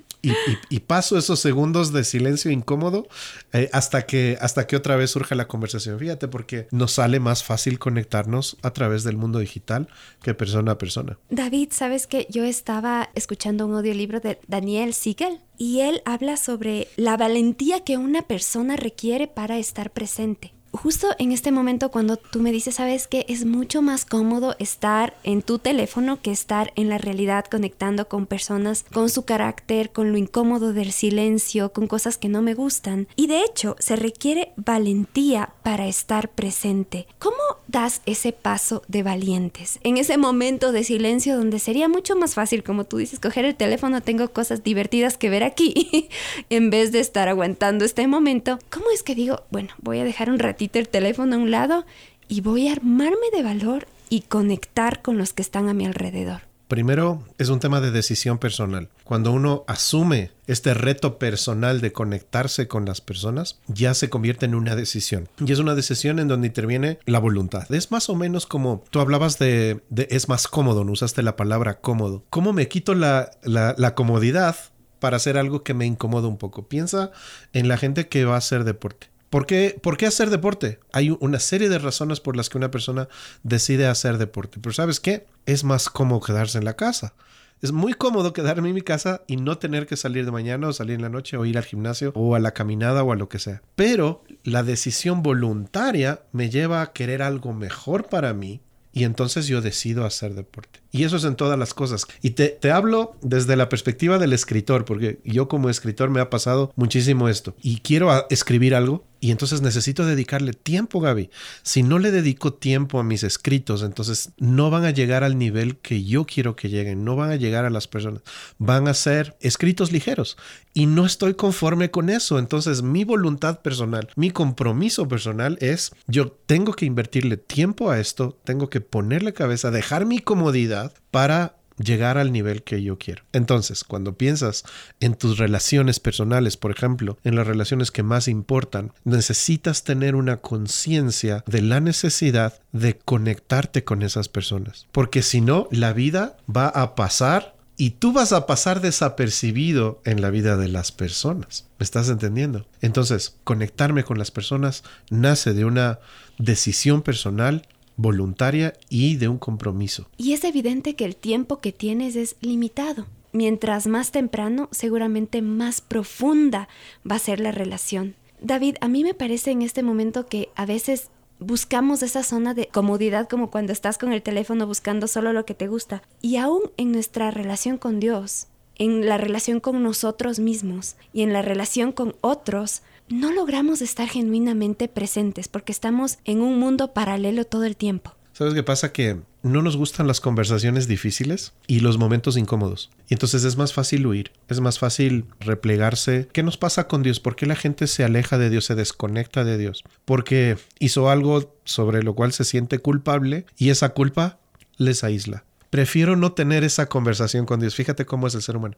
y- 0.69 0.79
paso 0.81 1.17
esos 1.17 1.39
segundos 1.39 1.93
de 1.93 2.03
silencio 2.03 2.51
incómodo 2.51 3.07
eh, 3.53 3.69
hasta 3.71 4.05
que 4.05 4.37
hasta 4.41 4.67
que 4.67 4.75
otra 4.75 4.95
vez 4.95 5.11
surja 5.11 5.35
la 5.35 5.47
conversación. 5.47 5.97
Fíjate, 5.99 6.27
porque 6.27 6.67
nos 6.71 6.93
sale 6.93 7.19
más 7.19 7.43
fácil 7.43 7.79
conectarnos 7.79 8.57
a 8.61 8.71
través 8.71 9.03
del 9.03 9.17
mundo 9.17 9.39
digital 9.39 9.87
que 10.21 10.33
persona 10.33 10.73
a 10.73 10.77
persona. 10.77 11.17
David, 11.29 11.69
sabes 11.71 12.07
que 12.07 12.27
yo 12.29 12.43
estaba 12.43 13.09
escuchando 13.15 13.65
un 13.65 13.75
audiolibro 13.75 14.19
de 14.19 14.39
Daniel 14.47 14.93
Siegel 14.93 15.39
y 15.57 15.81
él 15.81 16.01
habla 16.05 16.37
sobre 16.37 16.87
la 16.97 17.17
valentía 17.17 17.83
que 17.83 17.97
una 17.97 18.23
persona 18.23 18.75
requiere 18.75 19.27
para 19.27 19.57
estar 19.57 19.91
presente. 19.91 20.53
Justo 20.71 21.09
en 21.19 21.31
este 21.31 21.51
momento 21.51 21.91
cuando 21.91 22.17
tú 22.17 22.39
me 22.39 22.51
dices, 22.51 22.75
sabes 22.75 23.07
que 23.07 23.25
es 23.27 23.45
mucho 23.45 23.81
más 23.81 24.05
cómodo 24.05 24.55
estar 24.59 25.15
en 25.23 25.41
tu 25.41 25.59
teléfono 25.59 26.21
que 26.21 26.31
estar 26.31 26.71
en 26.75 26.89
la 26.89 26.97
realidad 26.97 27.45
conectando 27.45 28.07
con 28.07 28.25
personas, 28.25 28.85
con 28.93 29.09
su 29.09 29.23
carácter, 29.23 29.91
con 29.91 30.11
lo 30.11 30.17
incómodo 30.17 30.73
del 30.73 30.91
silencio, 30.91 31.73
con 31.73 31.87
cosas 31.87 32.17
que 32.17 32.29
no 32.29 32.41
me 32.41 32.53
gustan. 32.53 33.07
Y 33.15 33.27
de 33.27 33.41
hecho, 33.43 33.75
se 33.79 33.95
requiere 33.95 34.53
valentía 34.55 35.53
para 35.63 35.87
estar 35.87 36.29
presente. 36.29 37.07
¿Cómo 37.19 37.37
das 37.67 38.01
ese 38.05 38.31
paso 38.31 38.83
de 38.87 39.03
valientes? 39.03 39.79
En 39.83 39.97
ese 39.97 40.17
momento 40.17 40.71
de 40.71 40.83
silencio 40.83 41.37
donde 41.37 41.59
sería 41.59 41.87
mucho 41.89 42.15
más 42.15 42.33
fácil, 42.33 42.63
como 42.63 42.85
tú 42.85 42.97
dices, 42.97 43.19
coger 43.19 43.45
el 43.45 43.55
teléfono, 43.55 44.01
tengo 44.01 44.29
cosas 44.29 44.63
divertidas 44.63 45.17
que 45.17 45.29
ver 45.29 45.43
aquí, 45.43 46.09
en 46.49 46.69
vez 46.69 46.91
de 46.91 46.99
estar 46.99 47.27
aguantando 47.27 47.85
este 47.85 48.07
momento. 48.07 48.59
¿Cómo 48.69 48.85
es 48.93 49.03
que 49.03 49.15
digo, 49.15 49.43
bueno, 49.51 49.69
voy 49.81 49.99
a 49.99 50.03
dejar 50.03 50.29
un 50.29 50.39
ratito 50.39 50.60
el 50.73 50.89
teléfono 50.89 51.35
a 51.35 51.39
un 51.39 51.51
lado 51.51 51.85
y 52.27 52.41
voy 52.41 52.67
a 52.67 52.73
armarme 52.73 53.29
de 53.33 53.43
valor 53.43 53.87
y 54.09 54.21
conectar 54.21 55.01
con 55.01 55.17
los 55.17 55.33
que 55.33 55.41
están 55.41 55.69
a 55.69 55.73
mi 55.73 55.85
alrededor? 55.85 56.41
Primero, 56.71 57.21
es 57.37 57.49
un 57.49 57.59
tema 57.59 57.81
de 57.81 57.91
decisión 57.91 58.37
personal. 58.37 58.87
Cuando 59.03 59.33
uno 59.33 59.65
asume 59.67 60.31
este 60.47 60.73
reto 60.73 61.19
personal 61.19 61.81
de 61.81 61.91
conectarse 61.91 62.69
con 62.69 62.85
las 62.85 63.01
personas, 63.01 63.59
ya 63.67 63.93
se 63.93 64.09
convierte 64.09 64.45
en 64.45 64.55
una 64.55 64.77
decisión. 64.77 65.27
Y 65.45 65.51
es 65.51 65.59
una 65.59 65.75
decisión 65.75 66.17
en 66.17 66.29
donde 66.29 66.47
interviene 66.47 66.97
la 67.05 67.19
voluntad. 67.19 67.69
Es 67.73 67.91
más 67.91 68.09
o 68.09 68.15
menos 68.15 68.45
como 68.45 68.85
tú 68.89 69.01
hablabas 69.01 69.37
de, 69.37 69.83
es 70.09 70.29
más 70.29 70.47
cómodo, 70.47 70.85
no 70.85 70.93
usaste 70.93 71.23
la 71.23 71.35
palabra 71.35 71.81
cómodo. 71.81 72.23
¿Cómo 72.29 72.53
me 72.53 72.69
quito 72.69 72.95
la, 72.95 73.31
la 73.43 73.93
comodidad 73.93 74.55
para 74.99 75.17
hacer 75.17 75.37
algo 75.37 75.63
que 75.63 75.73
me 75.73 75.85
incomoda 75.85 76.29
un 76.29 76.37
poco? 76.37 76.69
Piensa 76.69 77.11
en 77.51 77.67
la 77.67 77.75
gente 77.75 78.07
que 78.07 78.23
va 78.23 78.35
a 78.35 78.37
hacer 78.37 78.63
deporte. 78.63 79.10
¿Por 79.31 79.45
qué, 79.45 79.79
¿Por 79.81 79.95
qué, 79.95 80.07
hacer 80.07 80.29
deporte? 80.29 80.79
Hay 80.91 81.15
una 81.21 81.39
serie 81.39 81.69
de 81.69 81.79
razones 81.79 82.19
por 82.19 82.35
las 82.35 82.49
que 82.49 82.57
una 82.57 82.69
persona 82.69 83.07
decide 83.43 83.87
hacer 83.87 84.17
deporte. 84.17 84.59
Pero 84.61 84.73
¿sabes 84.73 84.99
qué? 84.99 85.25
Es 85.45 85.63
más 85.63 85.89
cómodo 85.89 86.19
quedarse 86.19 86.57
en 86.57 86.65
la 86.65 86.75
casa. 86.75 87.13
Es 87.61 87.71
muy 87.71 87.93
cómodo 87.93 88.33
quedarme 88.33 88.67
en 88.67 88.75
mi 88.75 88.81
casa 88.81 89.21
y 89.27 89.37
no 89.37 89.57
tener 89.57 89.87
que 89.87 89.95
salir 89.95 90.25
de 90.25 90.31
mañana 90.31 90.67
o 90.67 90.73
salir 90.73 90.95
en 90.95 91.03
la 91.03 91.07
noche 91.07 91.37
o 91.37 91.45
ir 91.45 91.57
al 91.57 91.63
gimnasio 91.63 92.11
o 92.13 92.35
a 92.35 92.39
la 92.39 92.51
caminada 92.51 93.03
o 93.03 93.13
a 93.13 93.15
lo 93.15 93.29
que 93.29 93.39
sea. 93.39 93.61
Pero 93.77 94.25
la 94.43 94.63
decisión 94.63 95.23
voluntaria 95.23 96.23
me 96.33 96.49
lleva 96.49 96.81
a 96.81 96.91
querer 96.91 97.21
algo 97.21 97.53
mejor 97.53 98.09
para 98.09 98.33
mí 98.33 98.59
y 98.91 99.05
entonces 99.05 99.47
yo 99.47 99.61
decido 99.61 100.03
hacer 100.03 100.33
deporte. 100.33 100.80
Y 100.91 101.03
eso 101.03 101.17
es 101.17 101.23
en 101.23 101.35
todas 101.35 101.57
las 101.57 101.73
cosas. 101.73 102.05
Y 102.21 102.31
te, 102.31 102.49
te, 102.49 102.71
hablo 102.71 103.15
desde 103.21 103.55
la 103.55 103.69
perspectiva 103.69 104.19
del 104.19 104.33
escritor, 104.33 104.85
porque 104.85 105.19
yo 105.23 105.47
como 105.47 105.69
escritor 105.69 106.09
me 106.09 106.19
ha 106.19 106.29
pasado 106.29 106.71
muchísimo 106.75 107.29
esto. 107.29 107.55
Y 107.61 107.79
quiero 107.79 108.27
escribir 108.29 108.75
algo 108.75 109.05
y 109.23 109.29
entonces 109.29 109.61
necesito 109.61 110.03
dedicarle 110.03 110.51
tiempo, 110.51 110.99
Gaby. 110.99 111.29
Si 111.61 111.83
no 111.83 111.99
le 111.99 112.09
dedico 112.09 112.53
tiempo 112.53 112.99
a 112.99 113.03
mis 113.03 113.21
escritos, 113.21 113.83
entonces 113.83 114.31
no 114.37 114.71
van 114.71 114.83
a 114.83 114.89
llegar 114.89 115.23
al 115.23 115.37
nivel 115.37 115.77
que 115.77 116.03
yo 116.03 116.25
quiero 116.25 116.55
que 116.55 116.69
lleguen, 116.69 117.05
no 117.05 117.15
van 117.15 117.29
a 117.29 117.35
llegar 117.35 117.63
a 117.63 117.69
las 117.69 117.87
personas. 117.87 118.23
Van 118.57 118.87
a 118.87 118.95
ser 118.95 119.37
escritos 119.39 119.91
ligeros. 119.91 120.37
Y 120.73 120.87
no 120.87 121.05
estoy 121.05 121.35
conforme 121.35 121.91
con 121.91 122.09
eso. 122.09 122.39
Entonces 122.39 122.81
mi 122.81 123.03
voluntad 123.03 123.61
personal, 123.61 124.09
mi 124.15 124.31
compromiso 124.31 125.07
personal 125.07 125.55
es, 125.61 125.91
yo 126.07 126.31
tengo 126.31 126.73
que 126.73 126.85
invertirle 126.85 127.37
tiempo 127.37 127.91
a 127.91 127.99
esto, 127.99 128.39
tengo 128.43 128.71
que 128.71 128.81
ponerle 128.81 129.33
cabeza, 129.33 129.69
dejar 129.69 130.07
mi 130.07 130.17
comodidad 130.17 130.80
para 131.11 131.55
llegar 131.77 132.17
al 132.17 132.31
nivel 132.31 132.63
que 132.63 132.81
yo 132.81 132.97
quiero. 132.97 133.23
Entonces, 133.33 133.83
cuando 133.83 134.13
piensas 134.13 134.63
en 134.99 135.15
tus 135.15 135.37
relaciones 135.37 135.99
personales, 135.99 136.57
por 136.57 136.71
ejemplo, 136.71 137.17
en 137.23 137.35
las 137.35 137.47
relaciones 137.47 137.91
que 137.91 138.03
más 138.03 138.27
importan, 138.27 138.93
necesitas 139.03 139.83
tener 139.83 140.15
una 140.15 140.37
conciencia 140.37 141.43
de 141.47 141.61
la 141.61 141.79
necesidad 141.79 142.59
de 142.71 142.97
conectarte 142.97 143.83
con 143.83 144.01
esas 144.03 144.29
personas. 144.29 144.87
Porque 144.91 145.21
si 145.21 145.41
no, 145.41 145.67
la 145.71 145.93
vida 145.93 146.37
va 146.53 146.67
a 146.67 146.95
pasar 146.95 147.55
y 147.77 147.91
tú 147.91 148.13
vas 148.13 148.31
a 148.31 148.45
pasar 148.45 148.81
desapercibido 148.81 150.01
en 150.05 150.21
la 150.21 150.29
vida 150.29 150.55
de 150.55 150.67
las 150.67 150.91
personas. 150.91 151.65
¿Me 151.79 151.83
estás 151.83 152.09
entendiendo? 152.09 152.67
Entonces, 152.81 153.37
conectarme 153.43 154.03
con 154.03 154.19
las 154.19 154.29
personas 154.29 154.83
nace 155.09 155.53
de 155.53 155.65
una 155.65 155.99
decisión 156.37 157.01
personal 157.01 157.67
voluntaria 158.01 158.73
y 158.89 159.15
de 159.15 159.27
un 159.27 159.37
compromiso. 159.37 160.07
Y 160.17 160.33
es 160.33 160.43
evidente 160.43 160.95
que 160.95 161.05
el 161.05 161.15
tiempo 161.15 161.59
que 161.59 161.71
tienes 161.71 162.15
es 162.15 162.35
limitado. 162.41 163.07
Mientras 163.33 163.87
más 163.87 164.11
temprano, 164.11 164.67
seguramente 164.71 165.41
más 165.41 165.81
profunda 165.81 166.67
va 167.09 167.15
a 167.15 167.19
ser 167.19 167.39
la 167.39 167.51
relación. 167.51 168.15
David, 168.41 168.75
a 168.81 168.87
mí 168.87 169.03
me 169.03 169.13
parece 169.13 169.51
en 169.51 169.61
este 169.61 169.83
momento 169.83 170.25
que 170.25 170.49
a 170.55 170.65
veces 170.65 171.09
buscamos 171.39 172.03
esa 172.03 172.23
zona 172.23 172.53
de 172.53 172.67
comodidad 172.67 173.27
como 173.27 173.49
cuando 173.49 173.73
estás 173.73 173.97
con 173.97 174.13
el 174.13 174.21
teléfono 174.21 174.67
buscando 174.67 175.07
solo 175.07 175.31
lo 175.33 175.45
que 175.45 175.53
te 175.53 175.67
gusta. 175.67 176.03
Y 176.21 176.37
aún 176.37 176.61
en 176.77 176.91
nuestra 176.91 177.31
relación 177.31 177.77
con 177.77 177.99
Dios, 177.99 178.47
en 178.75 179.07
la 179.07 179.17
relación 179.17 179.59
con 179.59 179.81
nosotros 179.83 180.39
mismos 180.39 180.95
y 181.13 181.21
en 181.21 181.33
la 181.33 181.41
relación 181.41 181.91
con 181.91 182.15
otros, 182.21 182.81
no 183.11 183.31
logramos 183.31 183.81
estar 183.81 184.07
genuinamente 184.07 184.87
presentes 184.87 185.47
porque 185.47 185.71
estamos 185.71 186.19
en 186.25 186.41
un 186.41 186.59
mundo 186.59 186.93
paralelo 186.93 187.45
todo 187.45 187.65
el 187.65 187.75
tiempo. 187.75 188.15
¿Sabes 188.33 188.53
qué 188.53 188.63
pasa? 188.63 188.93
Que 188.93 189.19
no 189.43 189.61
nos 189.61 189.75
gustan 189.75 190.07
las 190.07 190.21
conversaciones 190.21 190.87
difíciles 190.87 191.53
y 191.67 191.81
los 191.81 191.97
momentos 191.97 192.37
incómodos. 192.37 192.89
Y 193.09 193.13
entonces 193.15 193.43
es 193.43 193.57
más 193.57 193.73
fácil 193.73 194.07
huir, 194.07 194.31
es 194.47 194.61
más 194.61 194.79
fácil 194.79 195.25
replegarse. 195.39 196.29
¿Qué 196.31 196.41
nos 196.41 196.57
pasa 196.57 196.87
con 196.87 197.03
Dios? 197.03 197.19
¿Por 197.19 197.35
qué 197.35 197.45
la 197.45 197.55
gente 197.55 197.87
se 197.87 198.03
aleja 198.03 198.37
de 198.37 198.49
Dios, 198.49 198.65
se 198.65 198.75
desconecta 198.75 199.43
de 199.43 199.57
Dios? 199.57 199.83
Porque 200.05 200.57
hizo 200.79 201.09
algo 201.09 201.53
sobre 201.65 202.03
lo 202.03 202.15
cual 202.15 202.31
se 202.31 202.45
siente 202.45 202.79
culpable 202.79 203.45
y 203.57 203.69
esa 203.69 203.89
culpa 203.89 204.39
les 204.77 205.03
aísla 205.03 205.43
prefiero 205.71 206.15
no 206.15 206.33
tener 206.33 206.63
esa 206.63 206.85
conversación 206.87 207.47
con 207.47 207.59
Dios. 207.59 207.73
Fíjate 207.73 208.05
cómo 208.05 208.27
es 208.27 208.35
el 208.35 208.43
ser 208.43 208.57
humano. 208.57 208.75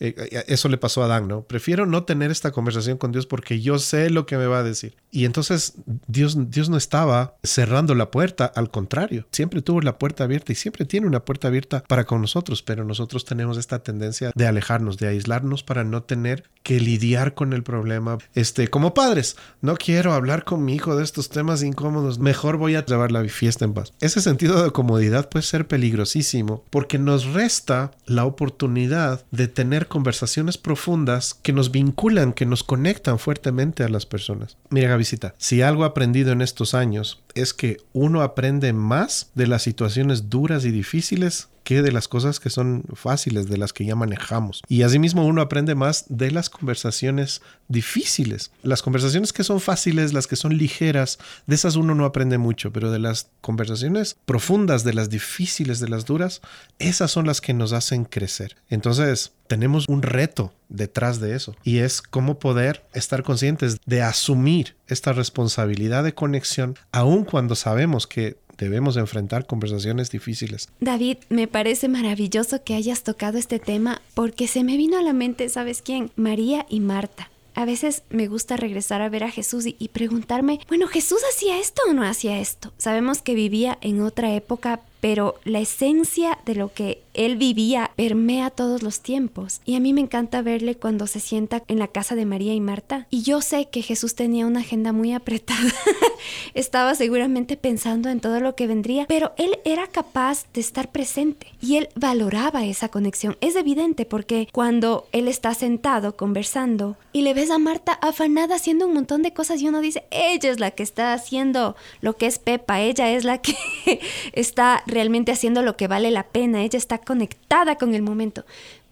Eh, 0.00 0.14
eh, 0.16 0.44
eso 0.46 0.68
le 0.68 0.78
pasó 0.78 1.02
a 1.02 1.06
Adán, 1.06 1.28
¿no? 1.28 1.42
Prefiero 1.42 1.84
no 1.84 2.04
tener 2.04 2.30
esta 2.30 2.52
conversación 2.52 2.96
con 2.96 3.12
Dios 3.12 3.26
porque 3.26 3.60
yo 3.60 3.78
sé 3.78 4.08
lo 4.10 4.24
que 4.24 4.38
me 4.38 4.46
va 4.46 4.60
a 4.60 4.62
decir. 4.62 4.96
Y 5.10 5.24
entonces 5.24 5.74
Dios, 6.06 6.50
Dios 6.50 6.70
no 6.70 6.76
estaba 6.76 7.34
cerrando 7.42 7.94
la 7.94 8.10
puerta, 8.10 8.46
al 8.46 8.70
contrario, 8.70 9.26
siempre 9.32 9.60
tuvo 9.60 9.80
la 9.80 9.98
puerta 9.98 10.24
abierta 10.24 10.52
y 10.52 10.54
siempre 10.54 10.84
tiene 10.84 11.08
una 11.08 11.24
puerta 11.24 11.48
abierta 11.48 11.82
para 11.88 12.04
con 12.04 12.20
nosotros, 12.20 12.62
pero 12.62 12.84
nosotros 12.84 13.24
tenemos 13.24 13.58
esta 13.58 13.82
tendencia 13.82 14.30
de 14.34 14.46
alejarnos, 14.46 14.98
de 14.98 15.08
aislarnos 15.08 15.64
para 15.64 15.82
no 15.82 16.04
tener 16.04 16.44
que 16.62 16.78
lidiar 16.78 17.34
con 17.34 17.52
el 17.54 17.64
problema. 17.64 18.18
Este, 18.34 18.68
como 18.68 18.94
padres, 18.94 19.36
no 19.62 19.76
quiero 19.76 20.12
hablar 20.12 20.44
con 20.44 20.64
mi 20.64 20.74
hijo 20.74 20.96
de 20.96 21.02
estos 21.02 21.28
temas 21.28 21.64
incómodos, 21.64 22.20
mejor 22.20 22.56
voy 22.56 22.76
a 22.76 22.84
llevar 22.84 23.10
la 23.10 23.24
fiesta 23.24 23.64
en 23.64 23.74
paz. 23.74 23.92
Ese 24.00 24.20
sentido 24.20 24.62
de 24.62 24.70
comodidad 24.70 25.28
puede 25.28 25.42
ser 25.42 25.66
peligrosísimo 25.66 26.35
porque 26.44 26.98
nos 26.98 27.32
resta 27.32 27.92
la 28.06 28.24
oportunidad 28.24 29.24
de 29.30 29.48
tener 29.48 29.88
conversaciones 29.88 30.58
profundas 30.58 31.34
que 31.34 31.52
nos 31.52 31.70
vinculan, 31.70 32.32
que 32.32 32.46
nos 32.46 32.62
conectan 32.62 33.18
fuertemente 33.18 33.82
a 33.84 33.88
las 33.88 34.06
personas. 34.06 34.56
Mira, 34.70 34.88
Gavisita, 34.88 35.34
si 35.38 35.62
algo 35.62 35.84
aprendido 35.84 36.32
en 36.32 36.42
estos 36.42 36.74
años 36.74 37.22
es 37.36 37.54
que 37.54 37.76
uno 37.92 38.22
aprende 38.22 38.72
más 38.72 39.30
de 39.34 39.46
las 39.46 39.62
situaciones 39.62 40.28
duras 40.28 40.64
y 40.64 40.70
difíciles 40.70 41.48
que 41.66 41.82
de 41.82 41.90
las 41.90 42.06
cosas 42.06 42.38
que 42.38 42.48
son 42.48 42.84
fáciles, 42.94 43.48
de 43.48 43.56
las 43.56 43.72
que 43.72 43.84
ya 43.84 43.96
manejamos. 43.96 44.62
Y 44.68 44.82
asimismo 44.82 45.26
uno 45.26 45.42
aprende 45.42 45.74
más 45.74 46.04
de 46.08 46.30
las 46.30 46.48
conversaciones 46.48 47.42
difíciles. 47.66 48.52
Las 48.62 48.82
conversaciones 48.82 49.32
que 49.32 49.42
son 49.42 49.60
fáciles, 49.60 50.12
las 50.12 50.28
que 50.28 50.36
son 50.36 50.56
ligeras, 50.56 51.18
de 51.48 51.56
esas 51.56 51.74
uno 51.74 51.96
no 51.96 52.04
aprende 52.04 52.38
mucho, 52.38 52.72
pero 52.72 52.92
de 52.92 53.00
las 53.00 53.30
conversaciones 53.40 54.16
profundas, 54.26 54.84
de 54.84 54.94
las 54.94 55.10
difíciles, 55.10 55.80
de 55.80 55.88
las 55.88 56.04
duras, 56.04 56.40
esas 56.78 57.10
son 57.10 57.26
las 57.26 57.40
que 57.40 57.52
nos 57.52 57.72
hacen 57.72 58.04
crecer. 58.04 58.54
Entonces, 58.70 59.32
tenemos 59.46 59.86
un 59.88 60.02
reto 60.02 60.52
detrás 60.68 61.20
de 61.20 61.34
eso 61.34 61.54
y 61.62 61.78
es 61.78 62.02
cómo 62.02 62.38
poder 62.38 62.84
estar 62.92 63.22
conscientes 63.22 63.78
de 63.86 64.02
asumir 64.02 64.74
esta 64.88 65.12
responsabilidad 65.12 66.04
de 66.04 66.14
conexión 66.14 66.76
aun 66.92 67.24
cuando 67.24 67.54
sabemos 67.54 68.06
que 68.06 68.36
debemos 68.58 68.96
enfrentar 68.96 69.46
conversaciones 69.46 70.10
difíciles. 70.10 70.68
David, 70.80 71.18
me 71.28 71.46
parece 71.46 71.88
maravilloso 71.88 72.64
que 72.64 72.74
hayas 72.74 73.02
tocado 73.02 73.38
este 73.38 73.58
tema 73.58 74.00
porque 74.14 74.48
se 74.48 74.64
me 74.64 74.76
vino 74.76 74.98
a 74.98 75.02
la 75.02 75.12
mente, 75.12 75.48
¿sabes 75.48 75.82
quién? 75.82 76.10
María 76.16 76.66
y 76.68 76.80
Marta. 76.80 77.30
A 77.54 77.64
veces 77.64 78.02
me 78.10 78.28
gusta 78.28 78.56
regresar 78.56 79.00
a 79.00 79.08
ver 79.08 79.24
a 79.24 79.30
Jesús 79.30 79.66
y, 79.66 79.76
y 79.78 79.88
preguntarme, 79.88 80.60
bueno, 80.68 80.88
¿Jesús 80.88 81.20
hacía 81.32 81.58
esto 81.58 81.82
o 81.88 81.94
no 81.94 82.02
hacía 82.02 82.38
esto? 82.38 82.72
Sabemos 82.76 83.22
que 83.22 83.34
vivía 83.34 83.78
en 83.80 84.02
otra 84.02 84.34
época 84.34 84.80
pero 85.06 85.36
la 85.44 85.60
esencia 85.60 86.36
de 86.44 86.56
lo 86.56 86.72
que 86.72 87.00
él 87.14 87.36
vivía 87.36 87.92
permea 87.94 88.50
todos 88.50 88.82
los 88.82 89.00
tiempos. 89.00 89.60
Y 89.64 89.76
a 89.76 89.80
mí 89.80 89.92
me 89.92 90.00
encanta 90.00 90.42
verle 90.42 90.74
cuando 90.74 91.06
se 91.06 91.20
sienta 91.20 91.62
en 91.68 91.78
la 91.78 91.86
casa 91.86 92.16
de 92.16 92.26
María 92.26 92.54
y 92.54 92.60
Marta. 92.60 93.06
Y 93.08 93.22
yo 93.22 93.40
sé 93.40 93.68
que 93.68 93.82
Jesús 93.82 94.16
tenía 94.16 94.46
una 94.46 94.60
agenda 94.60 94.92
muy 94.92 95.12
apretada. 95.12 95.72
Estaba 96.54 96.96
seguramente 96.96 97.56
pensando 97.56 98.08
en 98.08 98.20
todo 98.20 98.40
lo 98.40 98.56
que 98.56 98.66
vendría, 98.66 99.06
pero 99.06 99.32
él 99.38 99.60
era 99.64 99.86
capaz 99.86 100.46
de 100.52 100.60
estar 100.60 100.90
presente 100.90 101.46
y 101.60 101.76
él 101.76 101.88
valoraba 101.94 102.64
esa 102.64 102.88
conexión. 102.88 103.36
Es 103.40 103.54
evidente 103.54 104.06
porque 104.06 104.48
cuando 104.52 105.06
él 105.12 105.28
está 105.28 105.54
sentado 105.54 106.16
conversando 106.16 106.96
y 107.12 107.22
le 107.22 107.32
ves 107.32 107.50
a 107.50 107.58
Marta 107.58 107.92
afanada 107.92 108.56
haciendo 108.56 108.86
un 108.86 108.94
montón 108.94 109.22
de 109.22 109.32
cosas 109.32 109.62
y 109.62 109.68
uno 109.68 109.80
dice, 109.80 110.04
ella 110.10 110.50
es 110.50 110.58
la 110.58 110.72
que 110.72 110.82
está 110.82 111.12
haciendo 111.12 111.76
lo 112.00 112.16
que 112.16 112.26
es 112.26 112.38
Pepa, 112.38 112.80
ella 112.80 113.10
es 113.12 113.24
la 113.24 113.38
que 113.38 113.54
está 114.32 114.82
realmente 114.96 115.30
haciendo 115.30 115.60
lo 115.60 115.76
que 115.76 115.88
vale 115.88 116.10
la 116.10 116.22
pena, 116.22 116.62
ella 116.62 116.78
está 116.78 116.96
conectada 116.96 117.76
con 117.76 117.94
el 117.94 118.00
momento. 118.00 118.46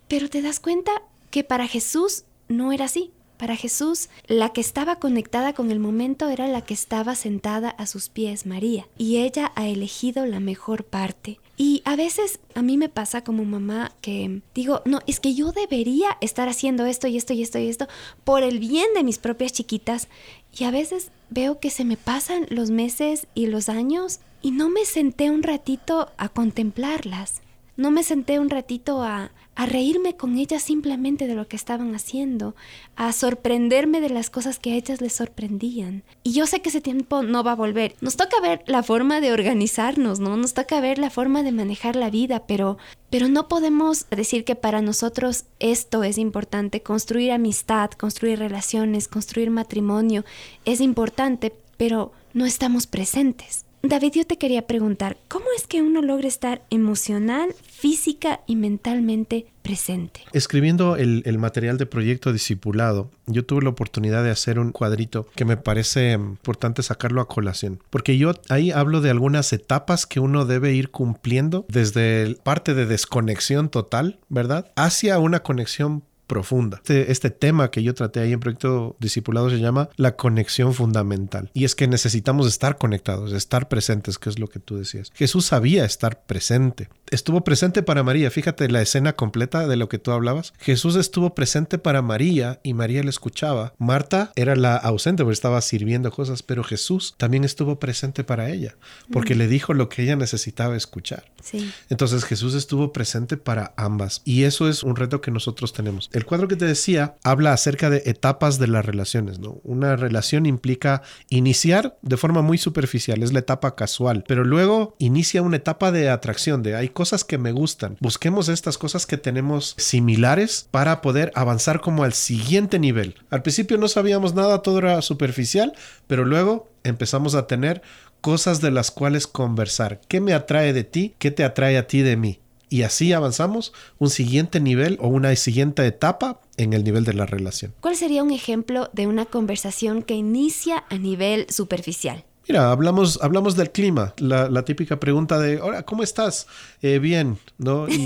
Pero 0.06 0.28
te 0.28 0.42
das 0.42 0.60
cuenta 0.60 0.92
que 1.30 1.44
para 1.44 1.66
Jesús 1.66 2.24
no 2.46 2.72
era 2.72 2.84
así. 2.84 3.10
Para 3.38 3.56
Jesús, 3.56 4.10
la 4.26 4.50
que 4.50 4.60
estaba 4.60 4.96
conectada 4.96 5.54
con 5.54 5.70
el 5.70 5.80
momento 5.80 6.28
era 6.28 6.46
la 6.46 6.60
que 6.60 6.74
estaba 6.74 7.14
sentada 7.14 7.70
a 7.70 7.86
sus 7.86 8.10
pies, 8.10 8.44
María, 8.44 8.86
y 8.98 9.16
ella 9.16 9.50
ha 9.56 9.66
elegido 9.66 10.26
la 10.26 10.40
mejor 10.40 10.84
parte. 10.84 11.40
Y 11.56 11.82
a 11.84 11.94
veces 11.94 12.40
a 12.54 12.62
mí 12.62 12.76
me 12.76 12.88
pasa 12.88 13.22
como 13.22 13.44
mamá 13.44 13.92
que 14.00 14.42
digo, 14.54 14.82
no, 14.84 15.00
es 15.06 15.20
que 15.20 15.34
yo 15.34 15.52
debería 15.52 16.16
estar 16.20 16.48
haciendo 16.48 16.84
esto 16.84 17.06
y 17.06 17.16
esto 17.16 17.32
y 17.32 17.42
esto 17.42 17.58
y 17.58 17.68
esto 17.68 17.86
por 18.24 18.42
el 18.42 18.58
bien 18.58 18.86
de 18.94 19.04
mis 19.04 19.18
propias 19.18 19.52
chiquitas. 19.52 20.08
Y 20.52 20.64
a 20.64 20.70
veces 20.70 21.10
veo 21.30 21.60
que 21.60 21.70
se 21.70 21.84
me 21.84 21.96
pasan 21.96 22.46
los 22.50 22.70
meses 22.70 23.28
y 23.34 23.46
los 23.46 23.68
años 23.68 24.20
y 24.42 24.50
no 24.50 24.68
me 24.68 24.84
senté 24.84 25.30
un 25.30 25.42
ratito 25.42 26.10
a 26.16 26.28
contemplarlas. 26.28 27.40
No 27.76 27.90
me 27.90 28.02
senté 28.02 28.38
un 28.38 28.50
ratito 28.50 29.02
a, 29.02 29.30
a 29.54 29.66
reírme 29.66 30.16
con 30.16 30.36
ellas 30.36 30.62
simplemente 30.62 31.26
de 31.26 31.34
lo 31.34 31.48
que 31.48 31.56
estaban 31.56 31.94
haciendo, 31.94 32.54
a 32.96 33.12
sorprenderme 33.12 34.00
de 34.00 34.10
las 34.10 34.30
cosas 34.30 34.58
que 34.58 34.72
a 34.72 34.76
ellas 34.76 35.00
les 35.00 35.12
sorprendían. 35.12 36.02
Y 36.22 36.32
yo 36.32 36.46
sé 36.46 36.60
que 36.60 36.70
ese 36.70 36.80
tiempo 36.80 37.22
no 37.22 37.44
va 37.44 37.52
a 37.52 37.56
volver. 37.56 37.94
Nos 38.00 38.16
toca 38.16 38.40
ver 38.40 38.62
la 38.66 38.82
forma 38.82 39.20
de 39.20 39.32
organizarnos, 39.32 40.20
¿no? 40.20 40.36
Nos 40.36 40.54
toca 40.54 40.80
ver 40.80 40.98
la 40.98 41.10
forma 41.10 41.42
de 41.42 41.52
manejar 41.52 41.96
la 41.96 42.10
vida, 42.10 42.46
pero 42.46 42.78
pero 43.10 43.28
no 43.28 43.46
podemos 43.46 44.06
decir 44.10 44.44
que 44.44 44.56
para 44.56 44.82
nosotros 44.82 45.44
esto 45.60 46.02
es 46.02 46.18
importante, 46.18 46.82
construir 46.82 47.30
amistad, 47.30 47.92
construir 47.92 48.40
relaciones, 48.40 49.06
construir 49.06 49.50
matrimonio 49.50 50.24
es 50.64 50.80
importante, 50.80 51.54
pero 51.76 52.10
no 52.32 52.44
estamos 52.44 52.88
presentes. 52.88 53.63
David, 53.86 54.12
yo 54.14 54.26
te 54.26 54.38
quería 54.38 54.66
preguntar, 54.66 55.18
¿cómo 55.28 55.44
es 55.54 55.66
que 55.66 55.82
uno 55.82 56.00
logra 56.00 56.26
estar 56.26 56.62
emocional, 56.70 57.54
física 57.68 58.40
y 58.46 58.56
mentalmente 58.56 59.44
presente? 59.60 60.22
Escribiendo 60.32 60.96
el, 60.96 61.22
material 61.36 61.76
de 61.76 61.84
proyecto 61.84 62.32
discipulado, 62.32 63.10
yo 63.26 63.44
tuve 63.44 63.62
la 63.62 63.68
oportunidad 63.68 64.24
de 64.24 64.30
hacer 64.30 64.58
un 64.58 64.72
cuadrito 64.72 65.28
que 65.36 65.44
me 65.44 65.58
parece 65.58 66.12
importante 66.12 66.82
sacarlo 66.82 67.20
a 67.20 67.28
colación, 67.28 67.78
porque 67.90 68.16
yo 68.16 68.32
ahí 68.48 68.70
hablo 68.70 69.02
de 69.02 69.10
algunas 69.10 69.52
etapas 69.52 70.06
que 70.06 70.18
uno 70.18 70.46
debe 70.46 70.72
ir 70.72 70.90
cumpliendo 70.90 71.66
desde 71.68 72.38
parte 72.42 72.72
de 72.72 72.86
desconexión 72.86 73.68
total, 73.68 74.18
¿verdad? 74.30 74.72
Hacia 74.76 75.18
una 75.18 75.40
conexión 75.40 76.04
profunda. 76.26 76.78
Este, 76.78 77.10
este, 77.12 77.30
tema 77.30 77.70
que 77.70 77.82
yo 77.82 77.94
traté 77.94 78.20
ahí 78.20 78.32
en 78.32 78.40
Proyecto 78.40 78.96
Discipulado 79.00 79.50
se 79.50 79.58
llama 79.58 79.88
la 79.96 80.16
conexión 80.16 80.74
fundamental. 80.74 81.50
Y 81.54 81.64
es 81.64 81.74
que 81.74 81.88
necesitamos 81.88 82.46
estar 82.46 82.78
conectados, 82.78 83.32
estar 83.32 83.68
presentes, 83.68 84.18
que 84.18 84.30
es 84.30 84.38
lo 84.38 84.48
que 84.48 84.60
tú 84.60 84.76
decías. 84.76 85.10
Jesús 85.14 85.46
sabía 85.46 85.84
estar 85.84 86.24
presente. 86.24 86.88
Estuvo 87.10 87.44
presente 87.44 87.82
para 87.82 88.02
María. 88.02 88.30
Fíjate 88.30 88.68
la 88.68 88.82
escena 88.82 89.14
completa 89.14 89.66
de 89.66 89.76
lo 89.76 89.88
que 89.88 89.98
tú 89.98 90.10
hablabas. 90.10 90.52
Jesús 90.58 90.96
estuvo 90.96 91.34
presente 91.34 91.78
para 91.78 92.02
María 92.02 92.60
y 92.62 92.74
María 92.74 93.02
le 93.02 93.10
escuchaba. 93.10 93.74
Marta 93.78 94.32
era 94.36 94.56
la 94.56 94.76
ausente 94.76 95.22
porque 95.22 95.34
estaba 95.34 95.60
sirviendo 95.60 96.10
cosas, 96.10 96.42
pero 96.42 96.64
Jesús 96.64 97.14
también 97.16 97.44
estuvo 97.44 97.78
presente 97.78 98.24
para 98.24 98.50
ella 98.50 98.76
porque 99.12 99.34
mm. 99.34 99.38
le 99.38 99.48
dijo 99.48 99.74
lo 99.74 99.88
que 99.88 100.02
ella 100.02 100.16
necesitaba 100.16 100.76
escuchar. 100.76 101.24
Sí. 101.42 101.72
Entonces 101.90 102.24
Jesús 102.24 102.54
estuvo 102.54 102.92
presente 102.92 103.36
para 103.36 103.74
ambas. 103.76 104.22
Y 104.24 104.44
eso 104.44 104.68
es 104.68 104.82
un 104.82 104.96
reto 104.96 105.20
que 105.20 105.30
nosotros 105.30 105.72
tenemos. 105.72 106.08
El 106.14 106.26
cuadro 106.26 106.46
que 106.46 106.54
te 106.54 106.64
decía 106.64 107.16
habla 107.24 107.52
acerca 107.52 107.90
de 107.90 108.04
etapas 108.06 108.60
de 108.60 108.68
las 108.68 108.86
relaciones, 108.86 109.40
¿no? 109.40 109.60
Una 109.64 109.96
relación 109.96 110.46
implica 110.46 111.02
iniciar 111.28 111.98
de 112.02 112.16
forma 112.16 112.40
muy 112.40 112.56
superficial, 112.56 113.24
es 113.24 113.32
la 113.32 113.40
etapa 113.40 113.74
casual, 113.74 114.22
pero 114.28 114.44
luego 114.44 114.94
inicia 115.00 115.42
una 115.42 115.56
etapa 115.56 115.90
de 115.90 116.10
atracción, 116.10 116.62
de 116.62 116.76
hay 116.76 116.90
cosas 116.90 117.24
que 117.24 117.36
me 117.36 117.50
gustan. 117.50 117.96
Busquemos 117.98 118.48
estas 118.48 118.78
cosas 118.78 119.06
que 119.06 119.18
tenemos 119.18 119.74
similares 119.76 120.68
para 120.70 121.00
poder 121.00 121.32
avanzar 121.34 121.80
como 121.80 122.04
al 122.04 122.12
siguiente 122.12 122.78
nivel. 122.78 123.16
Al 123.30 123.42
principio 123.42 123.76
no 123.76 123.88
sabíamos 123.88 124.34
nada, 124.34 124.62
todo 124.62 124.78
era 124.78 125.02
superficial, 125.02 125.72
pero 126.06 126.24
luego 126.24 126.68
empezamos 126.84 127.34
a 127.34 127.48
tener 127.48 127.82
cosas 128.20 128.60
de 128.60 128.70
las 128.70 128.92
cuales 128.92 129.26
conversar. 129.26 130.00
¿Qué 130.06 130.20
me 130.20 130.32
atrae 130.32 130.72
de 130.72 130.84
ti? 130.84 131.16
¿Qué 131.18 131.32
te 131.32 131.42
atrae 131.42 131.76
a 131.76 131.88
ti 131.88 132.02
de 132.02 132.16
mí? 132.16 132.38
Y 132.68 132.82
así 132.82 133.12
avanzamos 133.12 133.72
un 133.98 134.10
siguiente 134.10 134.60
nivel 134.60 134.98
o 135.00 135.08
una 135.08 135.34
siguiente 135.36 135.86
etapa 135.86 136.40
en 136.56 136.72
el 136.72 136.84
nivel 136.84 137.04
de 137.04 137.14
la 137.14 137.26
relación. 137.26 137.74
¿Cuál 137.80 137.96
sería 137.96 138.22
un 138.22 138.30
ejemplo 138.30 138.90
de 138.92 139.06
una 139.06 139.26
conversación 139.26 140.02
que 140.02 140.14
inicia 140.14 140.84
a 140.88 140.98
nivel 140.98 141.46
superficial? 141.50 142.24
Mira, 142.46 142.70
hablamos, 142.70 143.18
hablamos 143.22 143.56
del 143.56 143.70
clima, 143.70 144.12
la, 144.18 144.64
típica 144.64 145.00
pregunta 145.00 145.38
de, 145.38 145.62
hola, 145.62 145.84
¿cómo 145.84 146.02
estás? 146.02 146.46
Eh, 146.82 146.98
bien, 146.98 147.38
¿no? 147.58 147.86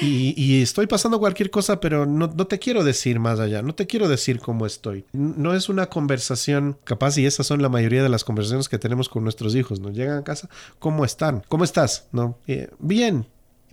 Y, 0.00 0.62
estoy 0.62 0.86
pasando 0.86 1.18
cualquier 1.18 1.50
cosa, 1.50 1.80
pero 1.80 2.06
no, 2.06 2.28
no, 2.28 2.46
te 2.46 2.60
quiero 2.60 2.84
decir 2.84 3.18
más 3.18 3.40
allá, 3.40 3.60
no 3.60 3.74
te 3.74 3.88
quiero 3.88 4.08
decir 4.08 4.38
cómo 4.38 4.64
estoy. 4.64 5.04
No 5.12 5.52
es 5.52 5.68
una 5.68 5.86
conversación 5.86 6.78
capaz 6.84 7.18
y 7.18 7.26
esas 7.26 7.48
son 7.48 7.60
la 7.60 7.68
mayoría 7.68 8.00
de 8.00 8.08
las 8.08 8.22
conversaciones 8.22 8.68
que 8.68 8.78
tenemos 8.78 9.08
con 9.08 9.24
nuestros 9.24 9.56
hijos, 9.56 9.80
¿no? 9.80 9.90
Llegan 9.90 10.18
a 10.18 10.22
casa, 10.22 10.48
¿cómo 10.78 11.04
están? 11.04 11.42
¿Cómo 11.48 11.64
estás? 11.64 12.06
¿No? 12.12 12.38
Eh, 12.46 12.70
bien, 12.78 13.26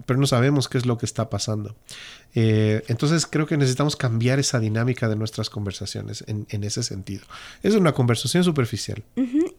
pero 0.05 0.19
no 0.19 0.27
sabemos 0.27 0.67
qué 0.67 0.77
es 0.77 0.85
lo 0.85 0.97
que 0.97 1.05
está 1.05 1.29
pasando. 1.29 1.75
Eh, 2.35 2.83
entonces 2.87 3.25
creo 3.25 3.45
que 3.45 3.57
necesitamos 3.57 3.95
cambiar 3.95 4.39
esa 4.39 4.59
dinámica 4.59 5.07
de 5.09 5.15
nuestras 5.15 5.49
conversaciones 5.49 6.23
en, 6.27 6.63
ese 6.63 6.83
sentido. 6.83 7.25
Es 7.63 7.73
una 7.75 7.93
conversación 7.93 8.43
superficial. 8.43 9.03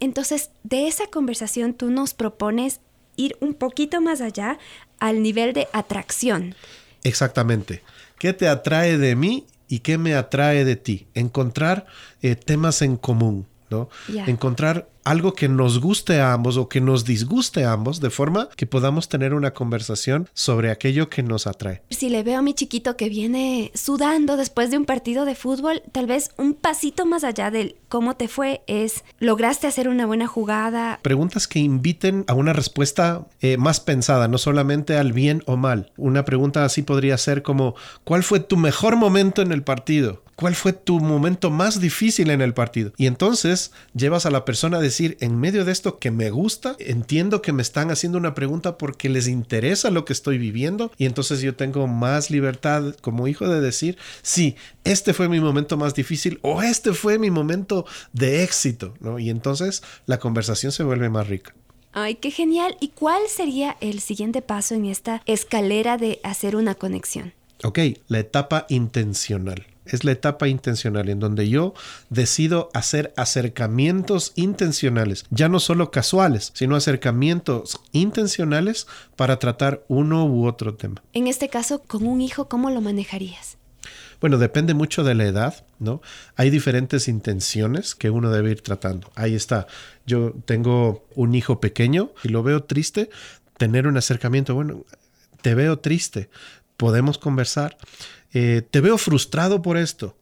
Entonces, 0.00 0.50
de 0.62 0.86
esa 0.86 1.06
conversación 1.08 1.74
tú 1.74 1.90
nos 1.90 2.14
propones 2.14 2.80
ir 3.16 3.36
un 3.40 3.54
poquito 3.54 4.00
más 4.00 4.20
allá 4.20 4.58
al 5.00 5.22
nivel 5.22 5.52
de 5.52 5.68
atracción. 5.72 6.54
Exactamente. 7.02 7.82
¿Qué 8.18 8.32
te 8.32 8.48
atrae 8.48 8.98
de 8.98 9.16
mí 9.16 9.46
y 9.68 9.80
qué 9.80 9.98
me 9.98 10.14
atrae 10.14 10.64
de 10.64 10.76
ti? 10.76 11.06
Encontrar 11.14 11.86
eh, 12.22 12.36
temas 12.36 12.82
en 12.82 12.96
común, 12.96 13.46
¿no? 13.70 13.88
Encontrar 14.26 14.88
algo 15.08 15.32
que 15.32 15.48
nos 15.48 15.80
guste 15.80 16.20
a 16.20 16.34
ambos 16.34 16.58
o 16.58 16.68
que 16.68 16.82
nos 16.82 17.06
disguste 17.06 17.64
a 17.64 17.72
ambos, 17.72 18.00
de 18.00 18.10
forma 18.10 18.50
que 18.56 18.66
podamos 18.66 19.08
tener 19.08 19.32
una 19.32 19.54
conversación 19.54 20.28
sobre 20.34 20.70
aquello 20.70 21.08
que 21.08 21.22
nos 21.22 21.46
atrae. 21.46 21.82
Si 21.88 22.10
le 22.10 22.22
veo 22.22 22.38
a 22.38 22.42
mi 22.42 22.52
chiquito 22.52 22.96
que 22.96 23.08
viene 23.08 23.72
sudando 23.74 24.36
después 24.36 24.70
de 24.70 24.76
un 24.76 24.84
partido 24.84 25.24
de 25.24 25.34
fútbol, 25.34 25.82
tal 25.92 26.06
vez 26.06 26.30
un 26.36 26.52
pasito 26.52 27.06
más 27.06 27.24
allá 27.24 27.50
del 27.50 27.76
cómo 27.88 28.16
te 28.16 28.28
fue 28.28 28.60
es, 28.66 29.02
¿lograste 29.18 29.66
hacer 29.66 29.88
una 29.88 30.04
buena 30.04 30.26
jugada? 30.26 31.00
Preguntas 31.02 31.48
que 31.48 31.58
inviten 31.58 32.24
a 32.28 32.34
una 32.34 32.52
respuesta 32.52 33.26
eh, 33.40 33.56
más 33.56 33.80
pensada, 33.80 34.28
no 34.28 34.36
solamente 34.36 34.96
al 34.96 35.14
bien 35.14 35.42
o 35.46 35.56
mal. 35.56 35.90
Una 35.96 36.26
pregunta 36.26 36.66
así 36.66 36.82
podría 36.82 37.16
ser 37.16 37.42
como, 37.42 37.74
¿cuál 38.04 38.22
fue 38.22 38.40
tu 38.40 38.58
mejor 38.58 38.96
momento 38.96 39.40
en 39.40 39.52
el 39.52 39.62
partido? 39.62 40.22
¿Cuál 40.38 40.54
fue 40.54 40.72
tu 40.72 41.00
momento 41.00 41.50
más 41.50 41.80
difícil 41.80 42.30
en 42.30 42.40
el 42.40 42.54
partido? 42.54 42.92
Y 42.96 43.08
entonces 43.08 43.72
llevas 43.92 44.24
a 44.24 44.30
la 44.30 44.44
persona 44.44 44.76
a 44.76 44.80
decir, 44.80 45.16
en 45.18 45.36
medio 45.36 45.64
de 45.64 45.72
esto 45.72 45.98
que 45.98 46.12
me 46.12 46.30
gusta, 46.30 46.76
entiendo 46.78 47.42
que 47.42 47.52
me 47.52 47.60
están 47.60 47.90
haciendo 47.90 48.18
una 48.18 48.36
pregunta 48.36 48.78
porque 48.78 49.08
les 49.08 49.26
interesa 49.26 49.90
lo 49.90 50.04
que 50.04 50.12
estoy 50.12 50.38
viviendo 50.38 50.92
y 50.96 51.06
entonces 51.06 51.40
yo 51.40 51.56
tengo 51.56 51.88
más 51.88 52.30
libertad 52.30 52.94
como 53.00 53.26
hijo 53.26 53.48
de 53.48 53.60
decir, 53.60 53.98
sí, 54.22 54.54
este 54.84 55.12
fue 55.12 55.28
mi 55.28 55.40
momento 55.40 55.76
más 55.76 55.96
difícil 55.96 56.38
o 56.42 56.62
este 56.62 56.92
fue 56.92 57.18
mi 57.18 57.32
momento 57.32 57.84
de 58.12 58.44
éxito, 58.44 58.94
¿no? 59.00 59.18
Y 59.18 59.30
entonces 59.30 59.82
la 60.06 60.20
conversación 60.20 60.70
se 60.70 60.84
vuelve 60.84 61.10
más 61.10 61.26
rica. 61.26 61.52
Ay, 61.92 62.14
qué 62.14 62.30
genial. 62.30 62.76
¿Y 62.78 62.90
cuál 62.90 63.22
sería 63.26 63.76
el 63.80 63.98
siguiente 63.98 64.40
paso 64.40 64.76
en 64.76 64.84
esta 64.84 65.20
escalera 65.26 65.96
de 65.96 66.20
hacer 66.22 66.54
una 66.54 66.76
conexión? 66.76 67.34
Ok, 67.64 67.80
la 68.06 68.20
etapa 68.20 68.66
intencional 68.68 69.66
es 69.90 70.04
la 70.04 70.12
etapa 70.12 70.48
intencional 70.48 71.08
en 71.08 71.20
donde 71.20 71.48
yo 71.48 71.74
decido 72.10 72.70
hacer 72.74 73.12
acercamientos 73.16 74.32
intencionales, 74.36 75.24
ya 75.30 75.48
no 75.48 75.60
solo 75.60 75.90
casuales, 75.90 76.52
sino 76.54 76.76
acercamientos 76.76 77.80
intencionales 77.92 78.86
para 79.16 79.38
tratar 79.38 79.84
uno 79.88 80.26
u 80.26 80.46
otro 80.46 80.74
tema. 80.74 81.02
En 81.12 81.26
este 81.26 81.48
caso, 81.48 81.82
con 81.86 82.06
un 82.06 82.20
hijo, 82.20 82.48
¿cómo 82.48 82.70
lo 82.70 82.80
manejarías? 82.80 83.58
Bueno, 84.20 84.38
depende 84.38 84.74
mucho 84.74 85.04
de 85.04 85.14
la 85.14 85.26
edad, 85.26 85.64
¿no? 85.78 86.02
Hay 86.34 86.50
diferentes 86.50 87.06
intenciones 87.06 87.94
que 87.94 88.10
uno 88.10 88.30
debe 88.30 88.50
ir 88.50 88.62
tratando. 88.62 89.10
Ahí 89.14 89.34
está. 89.34 89.68
Yo 90.06 90.32
tengo 90.44 91.06
un 91.14 91.34
hijo 91.36 91.60
pequeño 91.60 92.10
y 92.24 92.28
lo 92.28 92.42
veo 92.42 92.64
triste 92.64 93.10
tener 93.56 93.86
un 93.86 93.96
acercamiento. 93.96 94.54
Bueno, 94.54 94.84
te 95.40 95.54
veo 95.54 95.78
triste, 95.78 96.30
podemos 96.76 97.18
conversar. 97.18 97.76
Eh, 98.32 98.62
te 98.70 98.80
veo 98.80 98.98
frustrado 98.98 99.62
por 99.62 99.76
esto. 99.76 100.14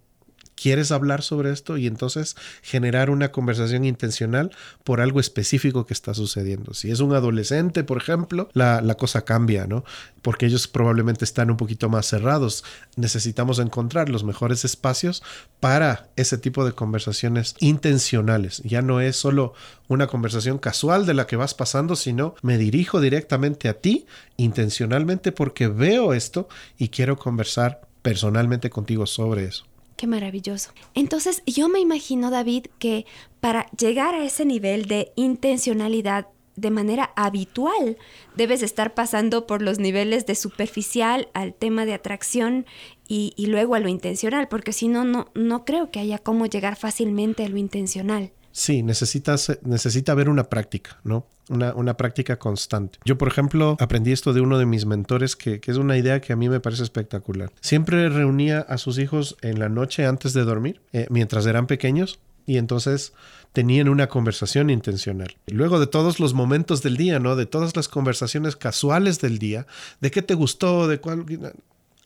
¿Quieres 0.57 0.90
hablar 0.90 1.23
sobre 1.23 1.53
esto? 1.53 1.77
Y 1.77 1.87
entonces 1.87 2.35
generar 2.62 3.11
una 3.11 3.31
conversación 3.31 3.85
intencional 3.85 4.51
por 4.85 5.03
algo 5.03 5.21
específico 5.21 5.85
que 5.85 5.92
está 5.92 6.14
sucediendo. 6.14 6.73
Si 6.73 6.90
es 6.90 7.01
un 7.01 7.12
adolescente, 7.12 7.85
por 7.85 7.99
ejemplo, 7.99 8.49
la, 8.55 8.81
la, 8.81 8.95
cosa 8.95 9.27
cambia, 9.27 9.66
¿no? 9.66 9.85
Porque 10.23 10.47
ellos 10.47 10.66
probablemente 10.66 11.27
están 11.27 11.51
un 11.51 11.59
poquito 11.59 11.90
más 11.90 12.07
cerrados. 12.07 12.64
Necesitamos 12.97 13.59
encontrar 13.59 14.09
los 14.09 14.25
mejores 14.25 14.64
espacios 14.64 15.23
para 15.61 16.09
ese 16.16 16.38
tipo 16.38 16.64
de 16.64 16.73
conversaciones 16.73 17.55
intencionales. 17.61 18.62
Ya 18.64 18.81
no 18.81 19.03
es 19.03 19.16
solo 19.16 19.53
una 19.88 20.07
conversación 20.07 20.57
casual 20.57 21.05
de 21.05 21.12
la 21.12 21.27
que 21.27 21.37
vas 21.37 21.53
pasando, 21.53 21.97
sino 21.97 22.35
me 22.40 22.57
dirijo 22.57 23.03
directamente 23.03 23.69
a 23.69 23.75
ti 23.75 24.07
intencionalmente 24.38 25.33
porque 25.33 25.69
veo 25.69 26.14
esto 26.14 26.49
y 26.79 26.88
quiero 26.88 27.19
conversar 27.19 27.83
personalmente 28.07 28.71
contigo 28.71 29.05
sobre 29.05 29.47
eso. 29.47 29.66
Qué 29.97 30.07
maravilloso. 30.07 30.71
Entonces, 30.95 31.42
yo 31.45 31.69
me 31.69 31.81
imagino, 31.81 32.31
David, 32.31 32.66
que 32.79 33.05
para 33.40 33.66
llegar 33.73 34.14
a 34.14 34.25
ese 34.25 34.45
nivel 34.45 34.87
de 34.87 35.11
intencionalidad 35.16 36.29
de 36.55 36.71
manera 36.71 37.11
habitual, 37.16 37.99
debes 38.37 38.62
estar 38.62 38.95
pasando 38.95 39.49
por 39.49 39.61
los 39.61 39.81
niveles 39.81 40.25
de 40.25 40.37
superficial 40.37 41.29
al 41.35 41.53
tema 41.53 41.85
de 41.85 41.95
atracción 41.95 42.64
y, 43.09 43.35
luego 43.47 43.75
a 43.75 43.81
lo 43.81 43.88
intencional, 43.88 44.47
porque 44.47 44.73
si 44.73 44.87
no, 44.87 45.05
no, 45.05 45.27
no 45.35 45.64
creo 45.64 45.90
que 45.90 45.99
haya 45.99 46.19
cómo 46.19 46.47
llegar 46.47 46.77
fácilmente 46.77 47.45
a 47.45 47.49
lo 47.49 47.57
intencional. 47.57 48.31
Sí, 48.57 48.83
necesitas, 48.83 49.59
necesita 49.64 50.12
haber 50.12 50.31
una 50.31 50.45
práctica, 50.45 50.99
¿no? 51.05 51.27
Una, 51.51 51.75
una, 51.75 51.99
práctica 51.99 52.38
constante. 52.38 52.99
Yo, 53.05 53.19
por 53.19 53.29
ejemplo, 53.29 53.77
aprendí 53.79 54.12
esto 54.12 54.33
de 54.33 54.40
uno 54.40 54.57
de 54.57 54.64
mis 54.64 54.87
mentores, 54.87 55.37
que, 55.37 55.61
que, 55.61 55.71
es 55.71 55.77
una 55.77 55.99
idea 55.99 56.23
que 56.23 56.33
a 56.33 56.37
mí 56.37 56.49
me 56.49 56.59
parece 56.59 56.83
espectacular. 56.83 57.53
Siempre 57.61 58.09
reunía 58.09 58.61
a 58.61 58.79
sus 58.79 58.99
hijos 58.99 59.37
en 59.42 59.59
la 59.59 59.69
noche 59.69 60.07
antes 60.07 60.33
de 60.33 60.45
dormir, 60.45 60.81
eh, 60.95 61.07
mientras 61.11 61.45
eran 61.45 61.66
pequeños, 61.66 62.19
y 62.47 62.57
entonces 62.57 63.12
tenían 63.53 63.90
una 63.90 64.09
conversación 64.09 64.71
intencional. 64.71 65.37
Luego 65.49 65.79
de 65.79 65.87
todos 65.87 66.19
los 66.19 66.33
momentos 66.33 66.83
del 66.83 66.97
día, 66.97 67.19
¿no? 67.19 67.37
De 67.37 67.45
todas 67.45 67.77
las 67.77 67.88
conversaciones 67.88 68.57
casuales 68.57 69.21
del 69.21 69.38
día, 69.38 69.66
de 70.01 70.11
qué 70.11 70.23
te 70.23 70.33
gustó, 70.33 70.88
de 70.88 70.99
cuál... 70.99 71.27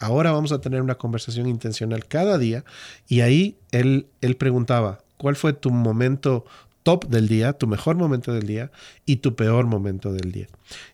Ahora 0.01 0.33
vamos 0.33 0.51
a 0.51 0.61
tener 0.61 0.83
una 0.83 0.97
conversación 0.97 1.47
intencional 1.47 2.07
cada 2.07 2.39
día, 2.39 2.65
y 3.07 3.21
ahí 3.21 3.57
él, 3.71 4.09
él 4.21 4.35
preguntaba, 4.37 4.99
cuál 5.21 5.37
fue 5.37 5.53
tu 5.53 5.71
momento 5.71 6.47
top 6.83 7.07
del 7.09 7.29
día, 7.29 7.53
tu 7.53 7.67
mejor 7.67 7.95
momento 7.97 8.33
del 8.33 8.47
día 8.47 8.71
y 9.05 9.17
tu 9.17 9.37
peor 9.37 9.67
momento 9.67 10.15
del 10.15 10.33
día. 10.33 10.47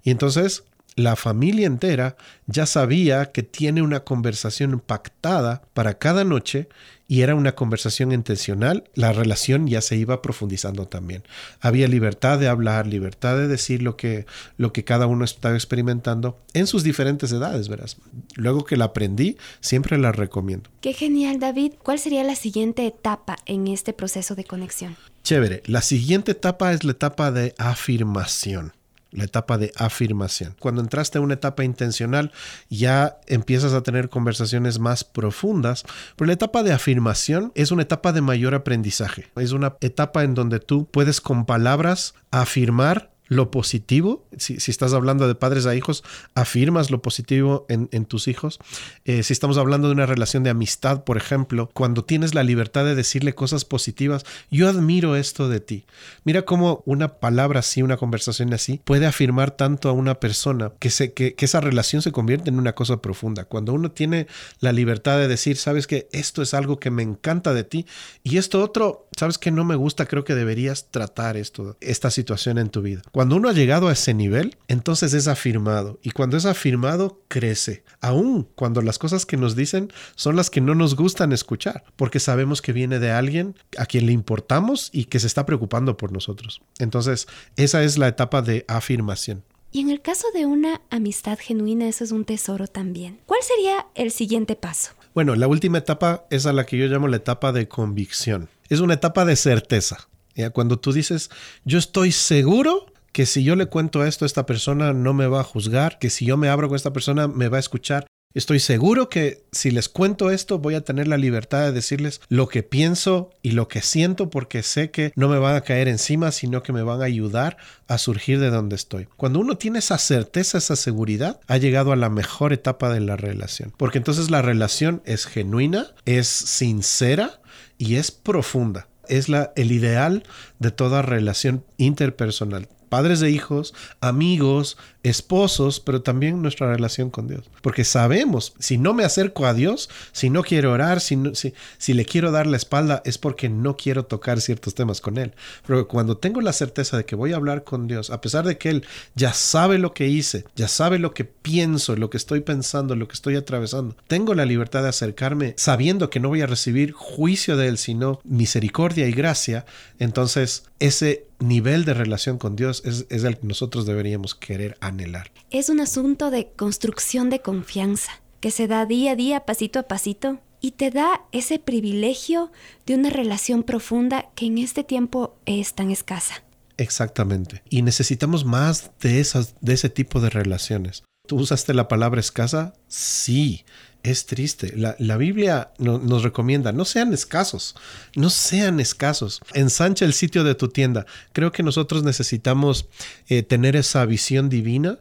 Y 0.03 0.11
entonces 0.11 0.65
la 0.97 1.15
familia 1.15 1.69
entera 1.69 2.17
ya 2.47 2.67
sabía 2.67 3.27
que 3.27 3.45
tiene 3.45 3.83
una 3.83 4.01
conversación 4.01 4.81
pactada 4.81 5.63
para 5.75 5.97
cada 5.97 6.25
noche 6.25 6.69
y 7.09 7.23
era 7.23 7.35
una 7.35 7.55
conversación 7.55 8.13
intencional, 8.13 8.85
la 8.95 9.13
relación 9.13 9.67
ya 9.67 9.81
se 9.81 9.97
iba 9.97 10.23
profundizando 10.23 10.87
también. 10.87 11.23
Había 11.61 11.89
libertad 11.89 12.39
de 12.39 12.49
hablar, 12.49 12.87
libertad 12.87 13.37
de 13.37 13.49
decir 13.49 13.83
lo 13.83 13.97
que, 13.97 14.27
lo 14.57 14.73
que 14.73 14.85
cada 14.85 15.07
uno 15.07 15.25
estaba 15.25 15.55
experimentando 15.55 16.39
en 16.53 16.67
sus 16.67 16.83
diferentes 16.83 17.31
edades, 17.33 17.69
verás. 17.69 17.97
Luego 18.35 18.65
que 18.65 18.77
la 18.77 18.87
aprendí, 18.87 19.37
siempre 19.61 19.99
la 19.99 20.13
recomiendo. 20.13 20.71
Qué 20.81 20.93
genial, 20.93 21.39
David. 21.39 21.75
¿Cuál 21.83 21.99
sería 21.99 22.25
la 22.25 22.35
siguiente 22.35 22.87
etapa 22.87 23.37
en 23.47 23.69
este 23.69 23.93
proceso 23.93 24.35
de 24.35 24.45
conexión? 24.45 24.97
Chévere. 25.23 25.63
La 25.67 25.83
siguiente 25.83 26.33
etapa 26.33 26.73
es 26.73 26.85
la 26.85 26.93
etapa 26.93 27.31
de 27.31 27.55
afirmación 27.59 28.76
la 29.17 29.25
etapa 29.25 29.59
de 29.59 29.73
afirmación. 29.77 30.55
Cuando 30.61 30.81
entraste 30.81 31.19
a 31.19 31.21
una 31.21 31.35
etapa 31.35 31.65
intencional, 31.65 32.33
ya 32.69 33.19
empiezas 33.27 33.73
a 33.73 33.83
tener 33.83 34.09
conversaciones 34.09 34.79
más 34.79 35.05
profundas, 35.05 35.85
pero 36.17 36.27
la 36.27 36.35
etapa 36.35 36.63
de 36.63 36.73
afirmación 36.73 37.53
es 37.55 37.71
una 37.71 37.83
etapa 37.83 38.13
de 38.13 38.21
mayor 38.21 38.55
aprendizaje. 38.55 39.29
Es 39.37 39.53
una 39.53 39.77
etapa 39.81 40.23
en 40.23 40.35
donde 40.35 40.61
tú 40.61 40.87
puedes 40.91 41.21
con 41.21 41.47
palabras 41.47 42.15
afirmar 42.31 43.16
lo 43.29 43.51
positivo, 43.51 44.27
si, 44.37 44.55
estás 44.55 44.93
hablando 44.93 45.27
de 45.27 45.35
padres 45.35 45.67
a 45.67 45.75
hijos, 45.75 46.05
afirmas 46.35 46.91
lo 46.91 47.03
positivo 47.03 47.67
en, 47.69 47.89
en 47.93 48.05
tus 48.05 48.29
hijos. 48.29 48.59
Eh, 49.05 49.23
si 49.23 49.33
estamos 49.33 49.59
hablando 49.59 49.89
de 49.89 49.95
una 49.95 50.07
relación 50.07 50.45
de 50.45 50.51
amistad, 50.51 51.05
por 51.05 51.17
ejemplo, 51.17 51.71
cuando 51.73 52.05
tienes 52.05 52.35
la 52.35 52.45
libertad 52.45 52.85
de 52.85 52.95
decirle 52.95 53.35
cosas 53.35 53.65
positivas, 53.65 54.25
yo 54.51 54.69
admiro 54.69 55.17
esto 55.17 55.49
de 55.49 55.61
ti. 55.61 55.85
Mira 56.25 56.43
cómo 56.43 56.83
una 56.87 57.19
palabra 57.19 57.61
así, 57.61 57.83
una 57.83 57.97
conversación 57.97 58.53
así, 58.53 58.81
puede 58.85 59.07
afirmar 59.07 59.51
tanto 59.51 59.89
a 59.89 59.93
una 59.93 60.21
persona 60.21 60.73
que, 60.79 60.91
se, 60.91 61.13
que, 61.13 61.35
que 61.35 61.45
esa 61.45 61.61
relación 61.61 62.03
se 62.03 62.13
convierte 62.13 62.51
en 62.51 62.59
una 62.59 62.75
cosa 62.75 63.03
profunda. 63.03 63.45
Cuando 63.45 63.73
uno 63.73 63.91
tiene 63.91 64.27
la 64.61 64.73
libertad 64.73 65.19
de 65.19 65.29
decir, 65.29 65.57
sabes 65.57 65.87
que 65.87 66.09
esto 66.13 66.43
es 66.43 66.55
algo 66.55 66.79
que 66.79 66.91
me 66.91 67.03
encanta 67.03 67.55
de 67.55 67.65
ti 67.65 67.87
y 68.23 68.39
esto 68.39 68.63
otro, 68.63 69.06
sabes 69.17 69.39
que 69.39 69.51
no 69.51 69.65
me 69.65 69.75
gusta, 69.75 70.07
creo 70.07 70.25
que 70.25 70.35
deberías 70.35 70.91
tratar 70.91 71.37
esto, 71.37 71.77
esta 71.81 72.11
situación 72.11 72.59
en 72.59 72.69
tu 72.69 72.83
vida. 72.83 73.03
Cuando 73.13 73.37
uno 73.37 73.49
ha 73.49 73.53
llegado 73.53 73.89
a 73.89 73.93
ese 73.93 74.15
nivel, 74.15 74.57
entonces 74.69 75.15
es 75.15 75.27
afirmado. 75.27 75.99
Y 76.03 76.11
cuando 76.11 76.37
es 76.37 76.45
afirmado, 76.45 77.23
crece. 77.29 77.85
Aún 78.01 78.49
cuando 78.55 78.83
las 78.83 78.99
cosas 78.99 79.27
que 79.27 79.37
nos 79.37 79.57
dicen 79.57 79.93
son 80.15 80.37
las 80.37 80.51
que 80.51 80.61
no 80.61 80.75
nos 80.75 80.95
gustan 80.95 81.33
escuchar, 81.33 81.85
porque 81.97 82.21
sabemos 82.21 82.63
que 82.63 82.73
viene 82.73 82.99
de 82.99 83.11
alguien 83.11 83.57
a 83.79 83.87
quien 83.87 84.07
le 84.07 84.13
importamos 84.13 84.91
y 84.93 85.07
que 85.07 85.19
se 85.19 85.27
está 85.27 85.47
preocupando 85.47 85.97
por 85.97 86.13
nosotros. 86.13 86.63
Entonces, 86.79 87.27
esa 87.57 87.83
es 87.83 87.99
la 87.99 88.09
etapa 88.09 88.43
de 88.43 88.65
afirmación. 88.69 89.43
Y 89.73 89.81
en 89.81 89.91
el 89.91 90.01
caso 90.01 90.27
de 90.33 90.47
una 90.47 90.81
amistad 90.91 91.39
genuina, 91.39 91.89
eso 91.89 92.05
es 92.05 92.13
un 92.13 92.25
tesoro 92.25 92.67
también. 92.67 93.19
¿Cuál 93.27 93.41
sería 93.43 93.87
el 93.95 94.11
siguiente 94.11 94.57
paso? 94.57 94.93
Bueno, 95.15 95.35
la 95.35 95.49
última 95.49 95.79
etapa 95.79 96.27
es 96.31 96.47
a 96.47 96.53
la 96.53 96.65
que 96.67 96.79
yo 96.79 96.87
llamo 96.87 97.09
la 97.09 97.17
etapa 97.17 97.53
de 97.53 97.69
convicción. 97.69 98.49
Es 98.69 98.81
una 98.81 98.95
etapa 98.95 99.25
de 99.25 99.37
certeza. 99.37 100.09
Cuando 100.53 100.79
tú 100.79 100.93
dices, 100.93 101.31
yo 101.65 101.79
estoy 101.79 102.13
seguro 102.13 102.87
que 103.13 103.25
si 103.25 103.43
yo 103.43 103.57
le 103.57 103.67
cuento 103.67 104.05
esto, 104.05 104.27
esta 104.27 104.45
persona 104.45 104.93
no 104.93 105.15
me 105.15 105.27
va 105.27 105.41
a 105.41 105.45
juzgar, 105.45 105.99
que 105.99 106.11
si 106.11 106.27
yo 106.27 106.37
me 106.37 106.51
abro 106.51 106.69
con 106.69 106.77
esta 106.77 106.93
persona, 106.93 107.29
me 107.29 107.49
va 107.49 107.57
a 107.57 107.61
escuchar. 107.61 108.07
Estoy 108.37 108.61
seguro 108.61 109.09
que 109.09 109.45
si 109.51 109.71
les 109.71 109.89
cuento 109.89 110.31
esto 110.31 110.59
voy 110.59 110.75
a 110.75 110.83
tener 110.83 111.09
la 111.09 111.17
libertad 111.17 111.63
de 111.63 111.73
decirles 111.73 112.21
lo 112.29 112.49
que 112.49 112.63
pienso 112.63 113.31
y 113.41 113.53
lo 113.53 113.67
que 113.67 113.81
siento 113.81 114.29
porque 114.29 114.63
sé 114.63 114.91
que 114.91 115.11
no 115.17 115.31
me 115.31 115.39
van 115.39 115.57
a 115.57 115.63
caer 115.63 115.89
encima, 115.89 116.31
sino 116.33 116.63
que 116.63 116.75
me 116.75 116.83
van 116.83 117.01
a 117.01 117.07
ayudar 117.07 117.57
a 117.89 117.97
surgir 117.97 118.39
de 118.39 118.51
donde 118.51 118.77
estoy. 118.77 119.09
Cuando 119.17 119.41
uno 119.41 119.57
tiene 119.57 119.79
esa 119.79 119.97
certeza, 119.97 120.59
esa 120.59 120.77
seguridad, 120.77 121.41
ha 121.47 121.57
llegado 121.57 121.93
a 121.93 121.97
la 121.97 122.11
mejor 122.11 122.53
etapa 122.53 122.93
de 122.93 123.01
la 123.01 123.17
relación. 123.17 123.73
Porque 123.75 123.97
entonces 123.97 124.31
la 124.31 124.43
relación 124.43 125.01
es 125.07 125.25
genuina, 125.25 125.95
es 126.05 126.29
sincera 126.29 127.41
y 127.79 127.95
es 127.95 128.11
profunda. 128.11 128.87
Es 129.09 129.31
la, 129.31 129.55
el 129.57 129.73
ideal 129.73 130.25
de 130.59 130.73
toda 130.73 131.01
relación 131.01 131.65
interpersonal 131.79 132.69
padres 132.89 133.21
de 133.21 133.31
hijos, 133.31 133.75
amigos, 134.01 134.77
esposos, 135.03 135.79
pero 135.81 136.03
también 136.03 136.43
nuestra 136.43 136.73
relación 136.73 137.11
con 137.11 137.29
Dios. 137.29 137.49
Porque 137.63 137.85
sabemos, 137.85 138.55
si 138.59 138.77
no 138.77 138.93
me 138.93 139.05
acerco 139.05 139.47
a 139.47 139.55
Dios, 139.55 139.89
si 140.13 140.31
no 140.31 140.43
quiero 140.43 140.73
orar, 140.73 141.01
si, 141.01 141.17
no, 141.17 141.35
si, 141.35 141.55
si, 141.79 141.95
le 141.95 142.05
quiero 142.05 142.33
dar 142.33 142.47
la 142.47 142.57
espalda, 142.57 143.03
es 143.05 143.19
porque 143.19 143.49
no 143.49 143.77
quiero 143.77 144.05
tocar 144.05 144.41
ciertos 144.41 144.75
temas 144.75 145.01
con 145.01 145.19
Él. 145.19 145.33
Pero 145.67 145.87
cuando 145.87 146.17
tengo 146.17 146.41
la 146.41 146.53
certeza 146.53 146.97
de 146.97 147.05
que 147.05 147.15
voy 147.15 147.33
a 147.33 147.37
hablar 147.37 147.63
con 147.63 147.87
Dios, 147.87 148.11
a 148.11 148.21
pesar 148.21 148.45
de 148.45 148.59
que 148.59 148.71
Él 148.71 148.87
ya 149.15 149.33
sabe 149.33 149.79
lo 149.79 149.95
que 149.95 150.09
hice, 150.09 150.45
ya 150.57 150.69
sabe 150.69 150.99
lo 150.99 151.15
que 151.15 151.25
pienso, 151.25 151.97
lo 151.97 152.11
que 152.11 152.17
estoy 152.17 152.41
pensando, 152.41 152.97
lo 152.97 153.07
que 153.07 153.15
estoy 153.15 153.37
atravesando, 153.37 153.97
tengo 154.09 154.35
la 154.35 154.45
libertad 154.45 154.83
de 154.83 154.89
acercarme 154.89 155.55
sabiendo 155.57 156.11
que 156.11 156.21
no 156.21 156.29
voy 156.29 156.41
a 156.41 156.47
recibir 156.47 156.93
juicio 156.93 157.57
de 157.57 157.69
Él, 157.69 157.79
sino 157.79 158.21
misericordia 158.25 159.07
y 159.07 159.13
gracia, 159.13 159.67
entonces 159.99 160.65
ese 160.81 161.27
nivel 161.39 161.85
de 161.85 161.95
relación 161.95 162.39
con 162.39 162.57
Dios 162.57 162.83
es, 162.85 163.07
es 163.11 163.25
el 163.25 163.39
que 163.39 163.47
nosotros 163.47 163.87
deberíamos 163.87 164.35
querer 164.35 164.77
anhelar. 164.81 165.31
Es 165.51 165.69
un 165.69 165.81
asunto 165.81 166.31
de 166.31 166.49
construcción 166.57 167.31
de 167.31 167.41
confianza 167.41 168.13
que 168.41 168.51
se 168.51 168.67
da 168.67 168.87
día 168.87 169.13
a 169.13 169.17
día, 169.17 169.41
pasito 169.41 169.79
a 169.79 169.85
pasito, 169.85 170.41
y 170.61 170.73
te 170.73 170.91
da 170.91 171.23
ese 171.33 171.59
privilegio 171.59 172.51
de 172.87 172.95
una 172.95 173.11
relación 173.11 173.63
profunda 173.63 174.31
que 174.35 174.47
en 174.47 174.59
este 174.59 174.85
tiempo 174.85 175.37
es 175.47 175.75
tan 175.75 175.91
escasa. 175.91 176.43
Exactamente. 176.77 177.63
Y 177.71 177.83
necesitamos 177.83 178.45
más 178.45 178.91
de, 179.01 179.21
esas, 179.21 179.55
de 179.61 179.75
ese 179.75 179.89
tipo 179.89 180.21
de 180.21 180.31
relaciones. 180.31 181.05
¿Tú 181.27 181.37
usaste 181.37 181.75
la 181.75 181.89
palabra 181.89 182.21
escasa? 182.21 182.75
Sí, 182.89 183.65
es 184.03 184.27
triste. 184.27 184.73
La, 184.77 185.17
Biblia 185.17 185.73
no, 185.79 185.99
nos 185.99 186.23
recomienda, 186.23 186.73
no 186.73 186.85
sean 186.85 187.13
escasos, 187.13 187.75
no 188.15 188.31
sean 188.31 188.81
escasos. 188.81 189.41
Ensancha 189.53 190.05
el 190.05 190.13
sitio 190.13 190.45
de 190.45 190.55
tu 190.55 190.69
tienda. 190.69 191.07
Creo 191.33 191.53
que 191.53 191.63
nosotros 191.63 192.05
necesitamos 192.05 192.87
eh, 193.29 193.43
tener 193.43 193.75
esa 193.75 194.05
visión 194.05 194.49
divina 194.49 194.99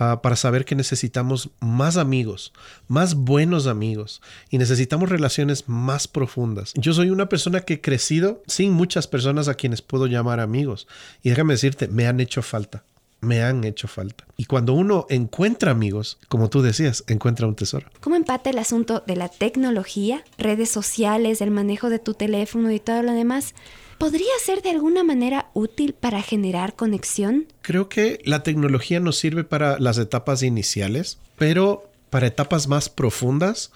uh, 0.00 0.20
para 0.22 0.36
saber 0.36 0.64
que 0.64 0.74
necesitamos 0.74 1.50
más 1.60 1.98
amigos, 1.98 2.52
más 2.88 3.14
buenos 3.14 3.66
amigos 3.66 4.22
y 4.48 4.58
necesitamos 4.58 5.10
relaciones 5.10 5.68
más 5.68 6.08
profundas. 6.08 6.72
Yo 6.76 6.94
soy 6.94 7.10
una 7.10 7.28
persona 7.28 7.60
que 7.60 7.74
he 7.74 7.80
crecido 7.80 8.42
sin 8.46 8.72
muchas 8.72 9.06
personas 9.06 9.48
a 9.48 9.54
quienes 9.54 9.82
puedo 9.82 10.06
llamar 10.06 10.40
amigos 10.40 10.86
y 11.22 11.28
déjame 11.28 11.54
decirte, 11.54 11.88
me 11.88 12.06
han 12.06 12.20
hecho 12.20 12.40
falta 12.40 12.84
me 13.20 13.42
han 13.42 13.64
hecho 13.64 13.88
falta. 13.88 14.24
Y 14.36 14.44
cuando 14.44 14.72
uno 14.72 15.06
encuentra 15.08 15.72
amigos, 15.72 16.18
como 16.28 16.50
tú 16.50 16.62
decías, 16.62 17.04
encuentra 17.08 17.46
un 17.46 17.56
tesoro. 17.56 17.88
¿Cómo 18.00 18.16
empata 18.16 18.50
el 18.50 18.58
asunto 18.58 19.02
de 19.06 19.16
la 19.16 19.28
tecnología, 19.28 20.24
redes 20.38 20.70
sociales, 20.70 21.40
el 21.40 21.50
manejo 21.50 21.90
de 21.90 21.98
tu 21.98 22.14
teléfono 22.14 22.70
y 22.70 22.80
todo 22.80 23.02
lo 23.02 23.12
demás? 23.12 23.54
¿Podría 23.98 24.26
ser 24.44 24.62
de 24.62 24.70
alguna 24.70 25.04
manera 25.04 25.50
útil 25.54 25.94
para 25.94 26.20
generar 26.20 26.76
conexión? 26.76 27.46
Creo 27.62 27.88
que 27.88 28.20
la 28.24 28.42
tecnología 28.42 29.00
nos 29.00 29.16
sirve 29.16 29.42
para 29.42 29.78
las 29.78 29.96
etapas 29.96 30.42
iniciales, 30.42 31.18
pero 31.38 31.90
para 32.10 32.26
etapas 32.26 32.68
más 32.68 32.90
profundas, 32.90 33.72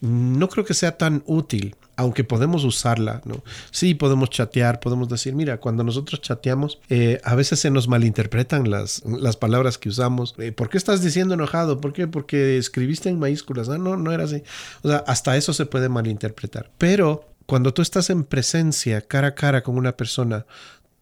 no 0.00 0.48
creo 0.48 0.64
que 0.64 0.74
sea 0.74 0.96
tan 0.96 1.22
útil 1.26 1.76
aunque 1.98 2.22
podemos 2.22 2.62
usarla, 2.62 3.22
¿no? 3.24 3.42
Sí, 3.72 3.96
podemos 3.96 4.30
chatear, 4.30 4.78
podemos 4.78 5.08
decir, 5.08 5.34
mira, 5.34 5.58
cuando 5.58 5.82
nosotros 5.82 6.20
chateamos, 6.20 6.78
eh, 6.88 7.20
a 7.24 7.34
veces 7.34 7.58
se 7.58 7.72
nos 7.72 7.88
malinterpretan 7.88 8.70
las, 8.70 9.02
las 9.04 9.36
palabras 9.36 9.78
que 9.78 9.88
usamos. 9.88 10.36
Eh, 10.38 10.52
¿Por 10.52 10.70
qué 10.70 10.78
estás 10.78 11.02
diciendo 11.02 11.34
enojado? 11.34 11.80
¿Por 11.80 11.92
qué? 11.92 12.06
Porque 12.06 12.56
escribiste 12.56 13.08
en 13.08 13.18
mayúsculas. 13.18 13.68
No, 13.68 13.96
no 13.96 14.12
era 14.12 14.22
así. 14.22 14.44
O 14.82 14.88
sea, 14.88 14.98
hasta 15.08 15.36
eso 15.36 15.52
se 15.52 15.66
puede 15.66 15.88
malinterpretar. 15.88 16.70
Pero 16.78 17.24
cuando 17.46 17.74
tú 17.74 17.82
estás 17.82 18.10
en 18.10 18.22
presencia, 18.22 19.00
cara 19.00 19.28
a 19.28 19.34
cara 19.34 19.64
con 19.64 19.76
una 19.76 19.96
persona, 19.96 20.46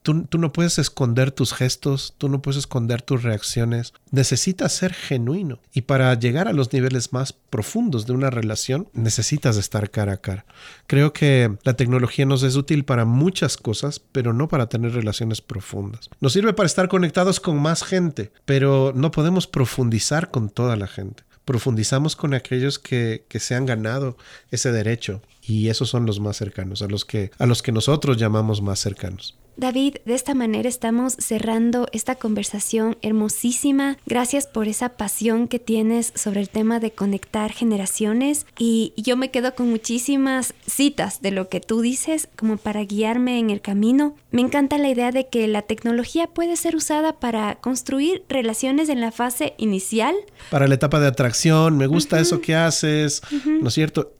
Tú, 0.06 0.38
no 0.38 0.52
puedes 0.52 0.78
esconder 0.78 1.32
tus 1.32 1.52
gestos, 1.52 2.14
tú 2.16 2.28
no 2.28 2.40
puedes 2.40 2.58
esconder 2.58 3.02
tus 3.02 3.24
reacciones. 3.24 3.92
Necesitas 4.12 4.72
ser 4.72 4.94
genuino. 4.94 5.58
Y 5.74 5.80
para 5.80 6.14
llegar 6.14 6.46
a 6.46 6.52
los 6.52 6.72
niveles 6.72 7.12
más 7.12 7.32
profundos 7.32 8.06
de 8.06 8.12
una 8.12 8.30
relación, 8.30 8.88
necesitas 8.92 9.56
estar 9.56 9.90
cara 9.90 10.12
a 10.12 10.16
cara. 10.18 10.46
Creo 10.86 11.12
que 11.12 11.56
la 11.64 11.74
tecnología 11.74 12.24
nos 12.24 12.44
es 12.44 12.54
útil 12.54 12.84
para 12.84 13.04
muchas 13.04 13.56
cosas, 13.56 13.98
pero 13.98 14.32
no 14.32 14.46
para 14.46 14.68
tener 14.68 14.92
relaciones 14.92 15.40
profundas. 15.40 16.08
Nos 16.20 16.34
sirve 16.34 16.52
para 16.52 16.68
estar 16.68 16.86
conectados 16.86 17.40
con 17.40 17.60
más 17.60 17.82
gente, 17.82 18.30
pero 18.44 18.92
no 18.94 19.10
podemos 19.10 19.48
profundizar 19.48 20.30
con 20.30 20.50
toda 20.50 20.76
la 20.76 20.86
gente 20.86 21.24
profundizamos 21.44 22.16
con 22.16 22.34
aquellos 22.34 22.80
que, 22.80 23.24
que, 23.28 23.38
se 23.38 23.54
han 23.54 23.66
ganado 23.66 24.16
ese 24.50 24.72
derecho 24.72 25.22
y 25.40 25.68
esos 25.68 25.88
son 25.88 26.04
los 26.04 26.18
más 26.18 26.36
cercanos, 26.36 26.82
a 26.82 26.88
los 26.88 27.04
que, 27.04 27.30
a 27.38 27.46
los 27.46 27.62
que 27.62 27.70
nosotros 27.70 28.16
llamamos 28.16 28.62
más 28.62 28.80
cercanos. 28.80 29.38
David, 29.56 29.96
de 30.04 30.14
esta 30.14 30.34
manera 30.34 30.68
estamos 30.68 31.14
cerrando 31.14 31.88
esta 31.92 32.14
conversación 32.14 32.98
hermosísima. 33.00 33.96
Gracias 34.04 34.46
por 34.46 34.68
esa 34.68 34.90
pasión 34.90 35.48
que 35.48 35.58
tienes 35.58 36.12
sobre 36.14 36.40
el 36.40 36.50
tema 36.50 36.78
de 36.78 36.90
conectar 36.90 37.52
generaciones 37.52 38.44
y 38.58 38.92
yo 38.96 39.16
me 39.16 39.30
quedo 39.30 39.54
con 39.54 39.70
muchísimas 39.70 40.52
citas 40.66 41.22
de 41.22 41.30
lo 41.30 41.48
que 41.48 41.60
tú 41.60 41.80
dices 41.80 42.28
como 42.36 42.58
para 42.58 42.84
guiarme 42.84 43.38
en 43.38 43.48
el 43.48 43.62
camino. 43.62 44.14
Me 44.30 44.42
encanta 44.42 44.76
la 44.76 44.90
idea 44.90 45.10
de 45.10 45.28
que 45.28 45.46
la 45.46 45.62
tecnología 45.62 46.26
puede 46.26 46.56
ser 46.56 46.76
usada 46.76 47.14
para 47.14 47.54
construir 47.54 48.24
relaciones 48.28 48.90
en 48.90 49.00
la 49.00 49.10
fase 49.10 49.54
inicial. 49.56 50.14
Para 50.50 50.68
la 50.68 50.74
etapa 50.74 51.00
de 51.00 51.06
atracción, 51.06 51.78
me 51.78 51.86
gusta 51.86 52.20
eso 52.20 52.42
que 52.42 52.54
haces, 52.54 53.22
¿no 53.44 53.68
es 53.68 53.74
cierto? 53.74 54.12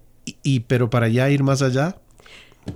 y 0.43 0.61
pero 0.61 0.91
para 0.91 1.09
ya 1.09 1.31
ir 1.31 1.43
más 1.43 1.63
allá. 1.63 1.97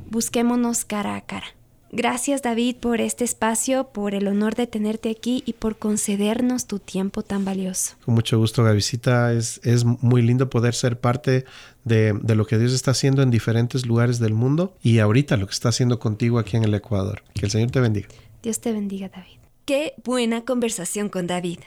Busquémonos 0.09 0.85
cara 0.85 1.17
a 1.17 1.21
cara. 1.21 1.47
Gracias 1.93 2.43
David 2.43 2.77
por 2.77 3.01
este 3.01 3.25
espacio, 3.25 3.89
por 3.89 4.15
el 4.15 4.29
honor 4.29 4.55
de 4.55 4.69
tenerte 4.69 5.11
aquí 5.11 5.43
y 5.45 5.55
por 5.55 5.77
concedernos 5.77 6.67
tu 6.67 6.79
tiempo 6.79 7.23
tan 7.23 7.45
valioso. 7.45 7.97
Con 8.05 8.15
mucho 8.15 8.39
gusto, 8.39 8.63
Gavisita. 8.63 9.33
Es, 9.33 9.61
es 9.65 9.85
muy 9.85 10.23
lindo 10.23 10.49
poder 10.51 10.75
ser 10.75 11.01
parte 11.01 11.45
de, 11.85 12.13
de, 12.13 12.35
lo 12.37 12.47
que 12.47 12.59
Dios 12.59 12.73
está 12.73 12.93
haciendo 12.93 13.23
en 13.23 13.31
diferentes 13.31 13.87
lugares 13.87 14.21
del 14.21 14.35
mundo 14.35 14.77
y 14.83 15.01
ahorita 15.01 15.37
lo 15.37 15.47
que 15.47 15.53
está 15.53 15.71
haciendo 15.71 15.99
contigo 15.99 16.39
aquí 16.39 16.57
en 16.57 16.63
el 16.63 16.75
Ecuador. 16.75 17.25
Que 17.35 17.47
el 17.47 17.51
Señor 17.51 17.73
te 17.73 17.81
bendiga. 17.81 18.09
Dios 18.43 18.61
te 18.61 18.73
bendiga, 18.73 19.09
David. 19.09 19.39
Qué 19.65 19.95
buena 20.05 20.43
conversación 20.43 21.09
con 21.09 21.27
David. 21.27 21.59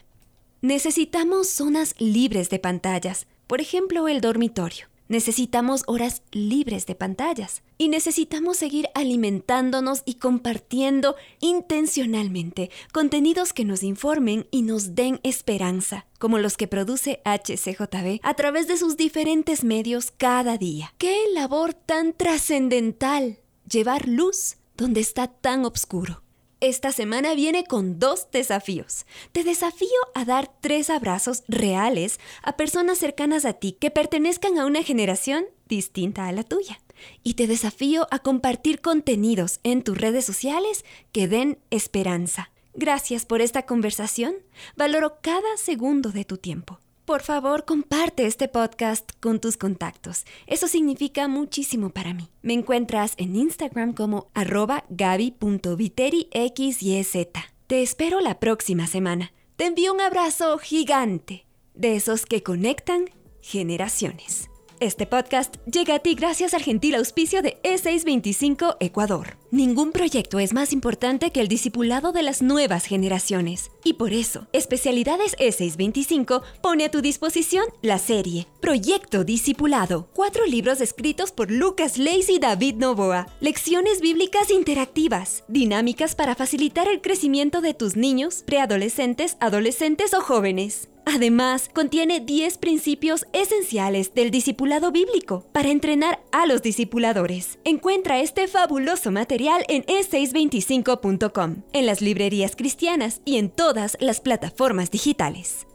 Necesitamos 0.62 1.49
zonas 1.49 1.95
libres 1.99 2.49
de 2.49 2.59
pantallas, 2.59 3.27
por 3.47 3.59
ejemplo 3.59 4.07
el 4.07 4.21
dormitorio. 4.21 4.86
Necesitamos 5.08 5.84
horas 5.88 6.24
libres 6.32 6.86
de 6.86 6.96
pantallas 6.96 7.62
y 7.78 7.89
necesitamos 7.89 8.58
seguir 8.58 8.88
alimentándonos 8.96 10.04
y 10.06 10.16
compartiendo 10.16 11.16
intencionalmente 11.39 12.72
contenidos 12.94 13.54
que 13.54 13.66
nos 13.66 13.84
informen 13.84 14.48
y 14.50 14.62
nos 14.62 14.96
den 14.96 15.20
esperanza, 15.24 16.08
como 16.20 16.39
los 16.39 16.58
que 16.58 16.68
produce 16.68 17.22
HCJB 17.26 18.20
a 18.24 18.34
través 18.36 18.68
de 18.68 18.78
sus 18.78 18.98
diferentes 18.98 19.63
medios 19.63 20.12
cada 20.12 20.58
día. 20.58 20.94
¡Qué 20.98 21.26
labor 21.34 21.74
tan 21.74 22.13
trascendental! 22.13 23.39
Llevar 23.70 24.08
luz 24.08 24.58
donde 24.78 25.02
está 25.02 25.28
tan 25.28 25.66
oscuro. 25.66 26.24
Esta 26.63 26.93
semana 26.93 27.36
viene 27.36 27.65
con 27.65 27.99
dos 27.99 28.32
desafíos. 28.32 29.06
Te 29.34 29.43
desafío 29.43 29.89
a 30.15 30.23
dar 30.23 30.49
tres 30.62 30.89
abrazos 30.89 31.43
reales 31.49 32.21
a 32.41 32.56
personas 32.56 32.99
cercanas 32.99 33.43
a 33.43 33.52
ti 33.52 33.73
que 33.73 33.91
pertenezcan 33.91 34.58
a 34.58 34.65
una 34.65 34.82
generación 34.82 35.43
distinta 35.67 36.26
a 36.26 36.32
la 36.32 36.43
tuya. 36.43 36.80
Y 37.21 37.34
te 37.34 37.47
desafío 37.47 38.08
a 38.12 38.19
compartir 38.19 38.80
contenidos 38.80 39.60
en 39.63 39.84
tus 39.84 39.97
redes 39.97 40.23
sociales 40.23 40.86
que 41.12 41.28
den 41.28 41.60
esperanza. 41.69 42.49
Gracias 42.73 43.26
por 43.26 43.41
esta 43.41 43.65
conversación. 43.65 44.34
Valoro 44.78 45.17
cada 45.21 45.58
segundo 45.58 46.12
de 46.12 46.23
tu 46.23 46.38
tiempo. 46.38 46.80
Por 47.06 47.22
favor, 47.22 47.66
comparte 47.66 48.26
este 48.26 48.48
podcast 48.48 49.12
con 49.20 49.42
tus 49.42 49.58
contactos. 49.58 50.24
Eso 50.48 50.70
significa 50.70 51.28
muchísimo 51.28 51.89
para 51.89 52.13
mí. 52.13 52.30
Me 52.42 52.54
encuentras 52.54 53.16
en 53.18 53.36
Instagram 53.36 53.94
como 53.94 54.32
arroba 54.34 54.86
gaby.viteriXYZ. 54.89 57.28
Te 57.68 57.82
espero 57.82 58.22
la 58.22 58.39
próxima 58.39 58.88
semana. 58.88 59.34
Te 59.58 59.66
envío 59.66 59.94
un 59.94 60.00
abrazo 60.00 60.58
gigante, 60.60 61.46
de 61.74 61.98
esos 61.98 62.26
que 62.26 62.42
conectan 62.42 63.10
generaciones. 63.42 64.50
Este 64.84 65.06
podcast 65.06 65.56
llega 65.65 65.96
a 65.96 66.00
ti 66.00 66.13
gracias 66.13 66.54
al 66.54 66.62
gentil 66.62 66.96
auspicio 66.96 67.41
de 67.41 67.58
E625 67.63 68.76
Ecuador. 68.82 69.38
Ningún 69.50 69.93
proyecto 69.93 70.39
es 70.39 70.54
más 70.54 70.74
importante 70.74 71.32
que 71.32 71.39
el 71.39 71.48
discipulado 71.48 72.12
de 72.12 72.22
las 72.22 72.41
nuevas 72.41 72.84
generaciones. 72.84 73.72
Y 73.86 73.93
por 73.93 74.12
eso, 74.12 74.48
Especialidades 74.52 75.38
E625 75.38 76.41
pone 76.62 76.84
a 76.84 76.91
tu 76.91 77.02
disposición 77.02 77.63
la 77.82 77.98
serie 77.98 78.46
Proyecto 78.60 79.24
Discipulado. 79.24 80.10
Cuatro 80.13 80.46
libros 80.46 80.82
escritos 80.82 81.32
por 81.32 81.50
Lucas 81.50 81.98
Leis 81.98 82.30
y 82.30 82.39
David 82.39 82.76
Novoa. 82.76 83.28
Lecciones 83.39 84.02
bíblicas 84.02 84.52
interactivas, 84.52 85.46
dinámicas 85.48 86.13
para 86.13 86.36
facilitar 86.36 86.89
el 86.89 87.00
crecimiento 87.00 87.62
de 87.62 87.74
tus 87.74 87.96
niños, 87.96 88.43
preadolescentes, 88.46 89.38
adolescentes 89.39 90.13
o 90.13 90.19
jóvenes. 90.19 90.89
Además, 91.06 91.70
contiene 91.74 92.20
10 92.20 92.58
principios 92.58 93.26
esenciales 93.34 94.13
del 94.13 94.32
discipulado 94.32 94.92
bíblico 94.92 95.46
para 95.52 95.70
entrenar 95.70 96.24
a 96.32 96.46
los 96.46 96.62
discipuladores. 96.62 97.60
Encuentra 97.63 98.20
este 98.20 98.48
fabuloso 98.48 99.12
material 99.12 99.66
en 99.68 99.84
e625.com, 99.84 101.63
en 101.74 101.86
las 101.86 102.02
librerías 102.02 102.56
cristianas 102.56 103.22
y 103.26 103.38
en 103.38 103.50
todas 103.50 103.98
las 104.00 104.22
plataformas 104.22 104.92
digitales. 104.92 105.68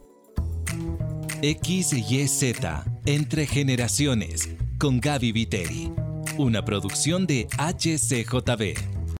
XYZ 1.41 2.55
Entre 3.05 3.47
Generaciones 3.47 4.49
con 4.77 4.99
Gaby 4.99 5.31
Viteri. 5.31 5.91
Una 6.37 6.65
producción 6.65 7.25
de 7.27 7.47
HCJB. 7.57 8.98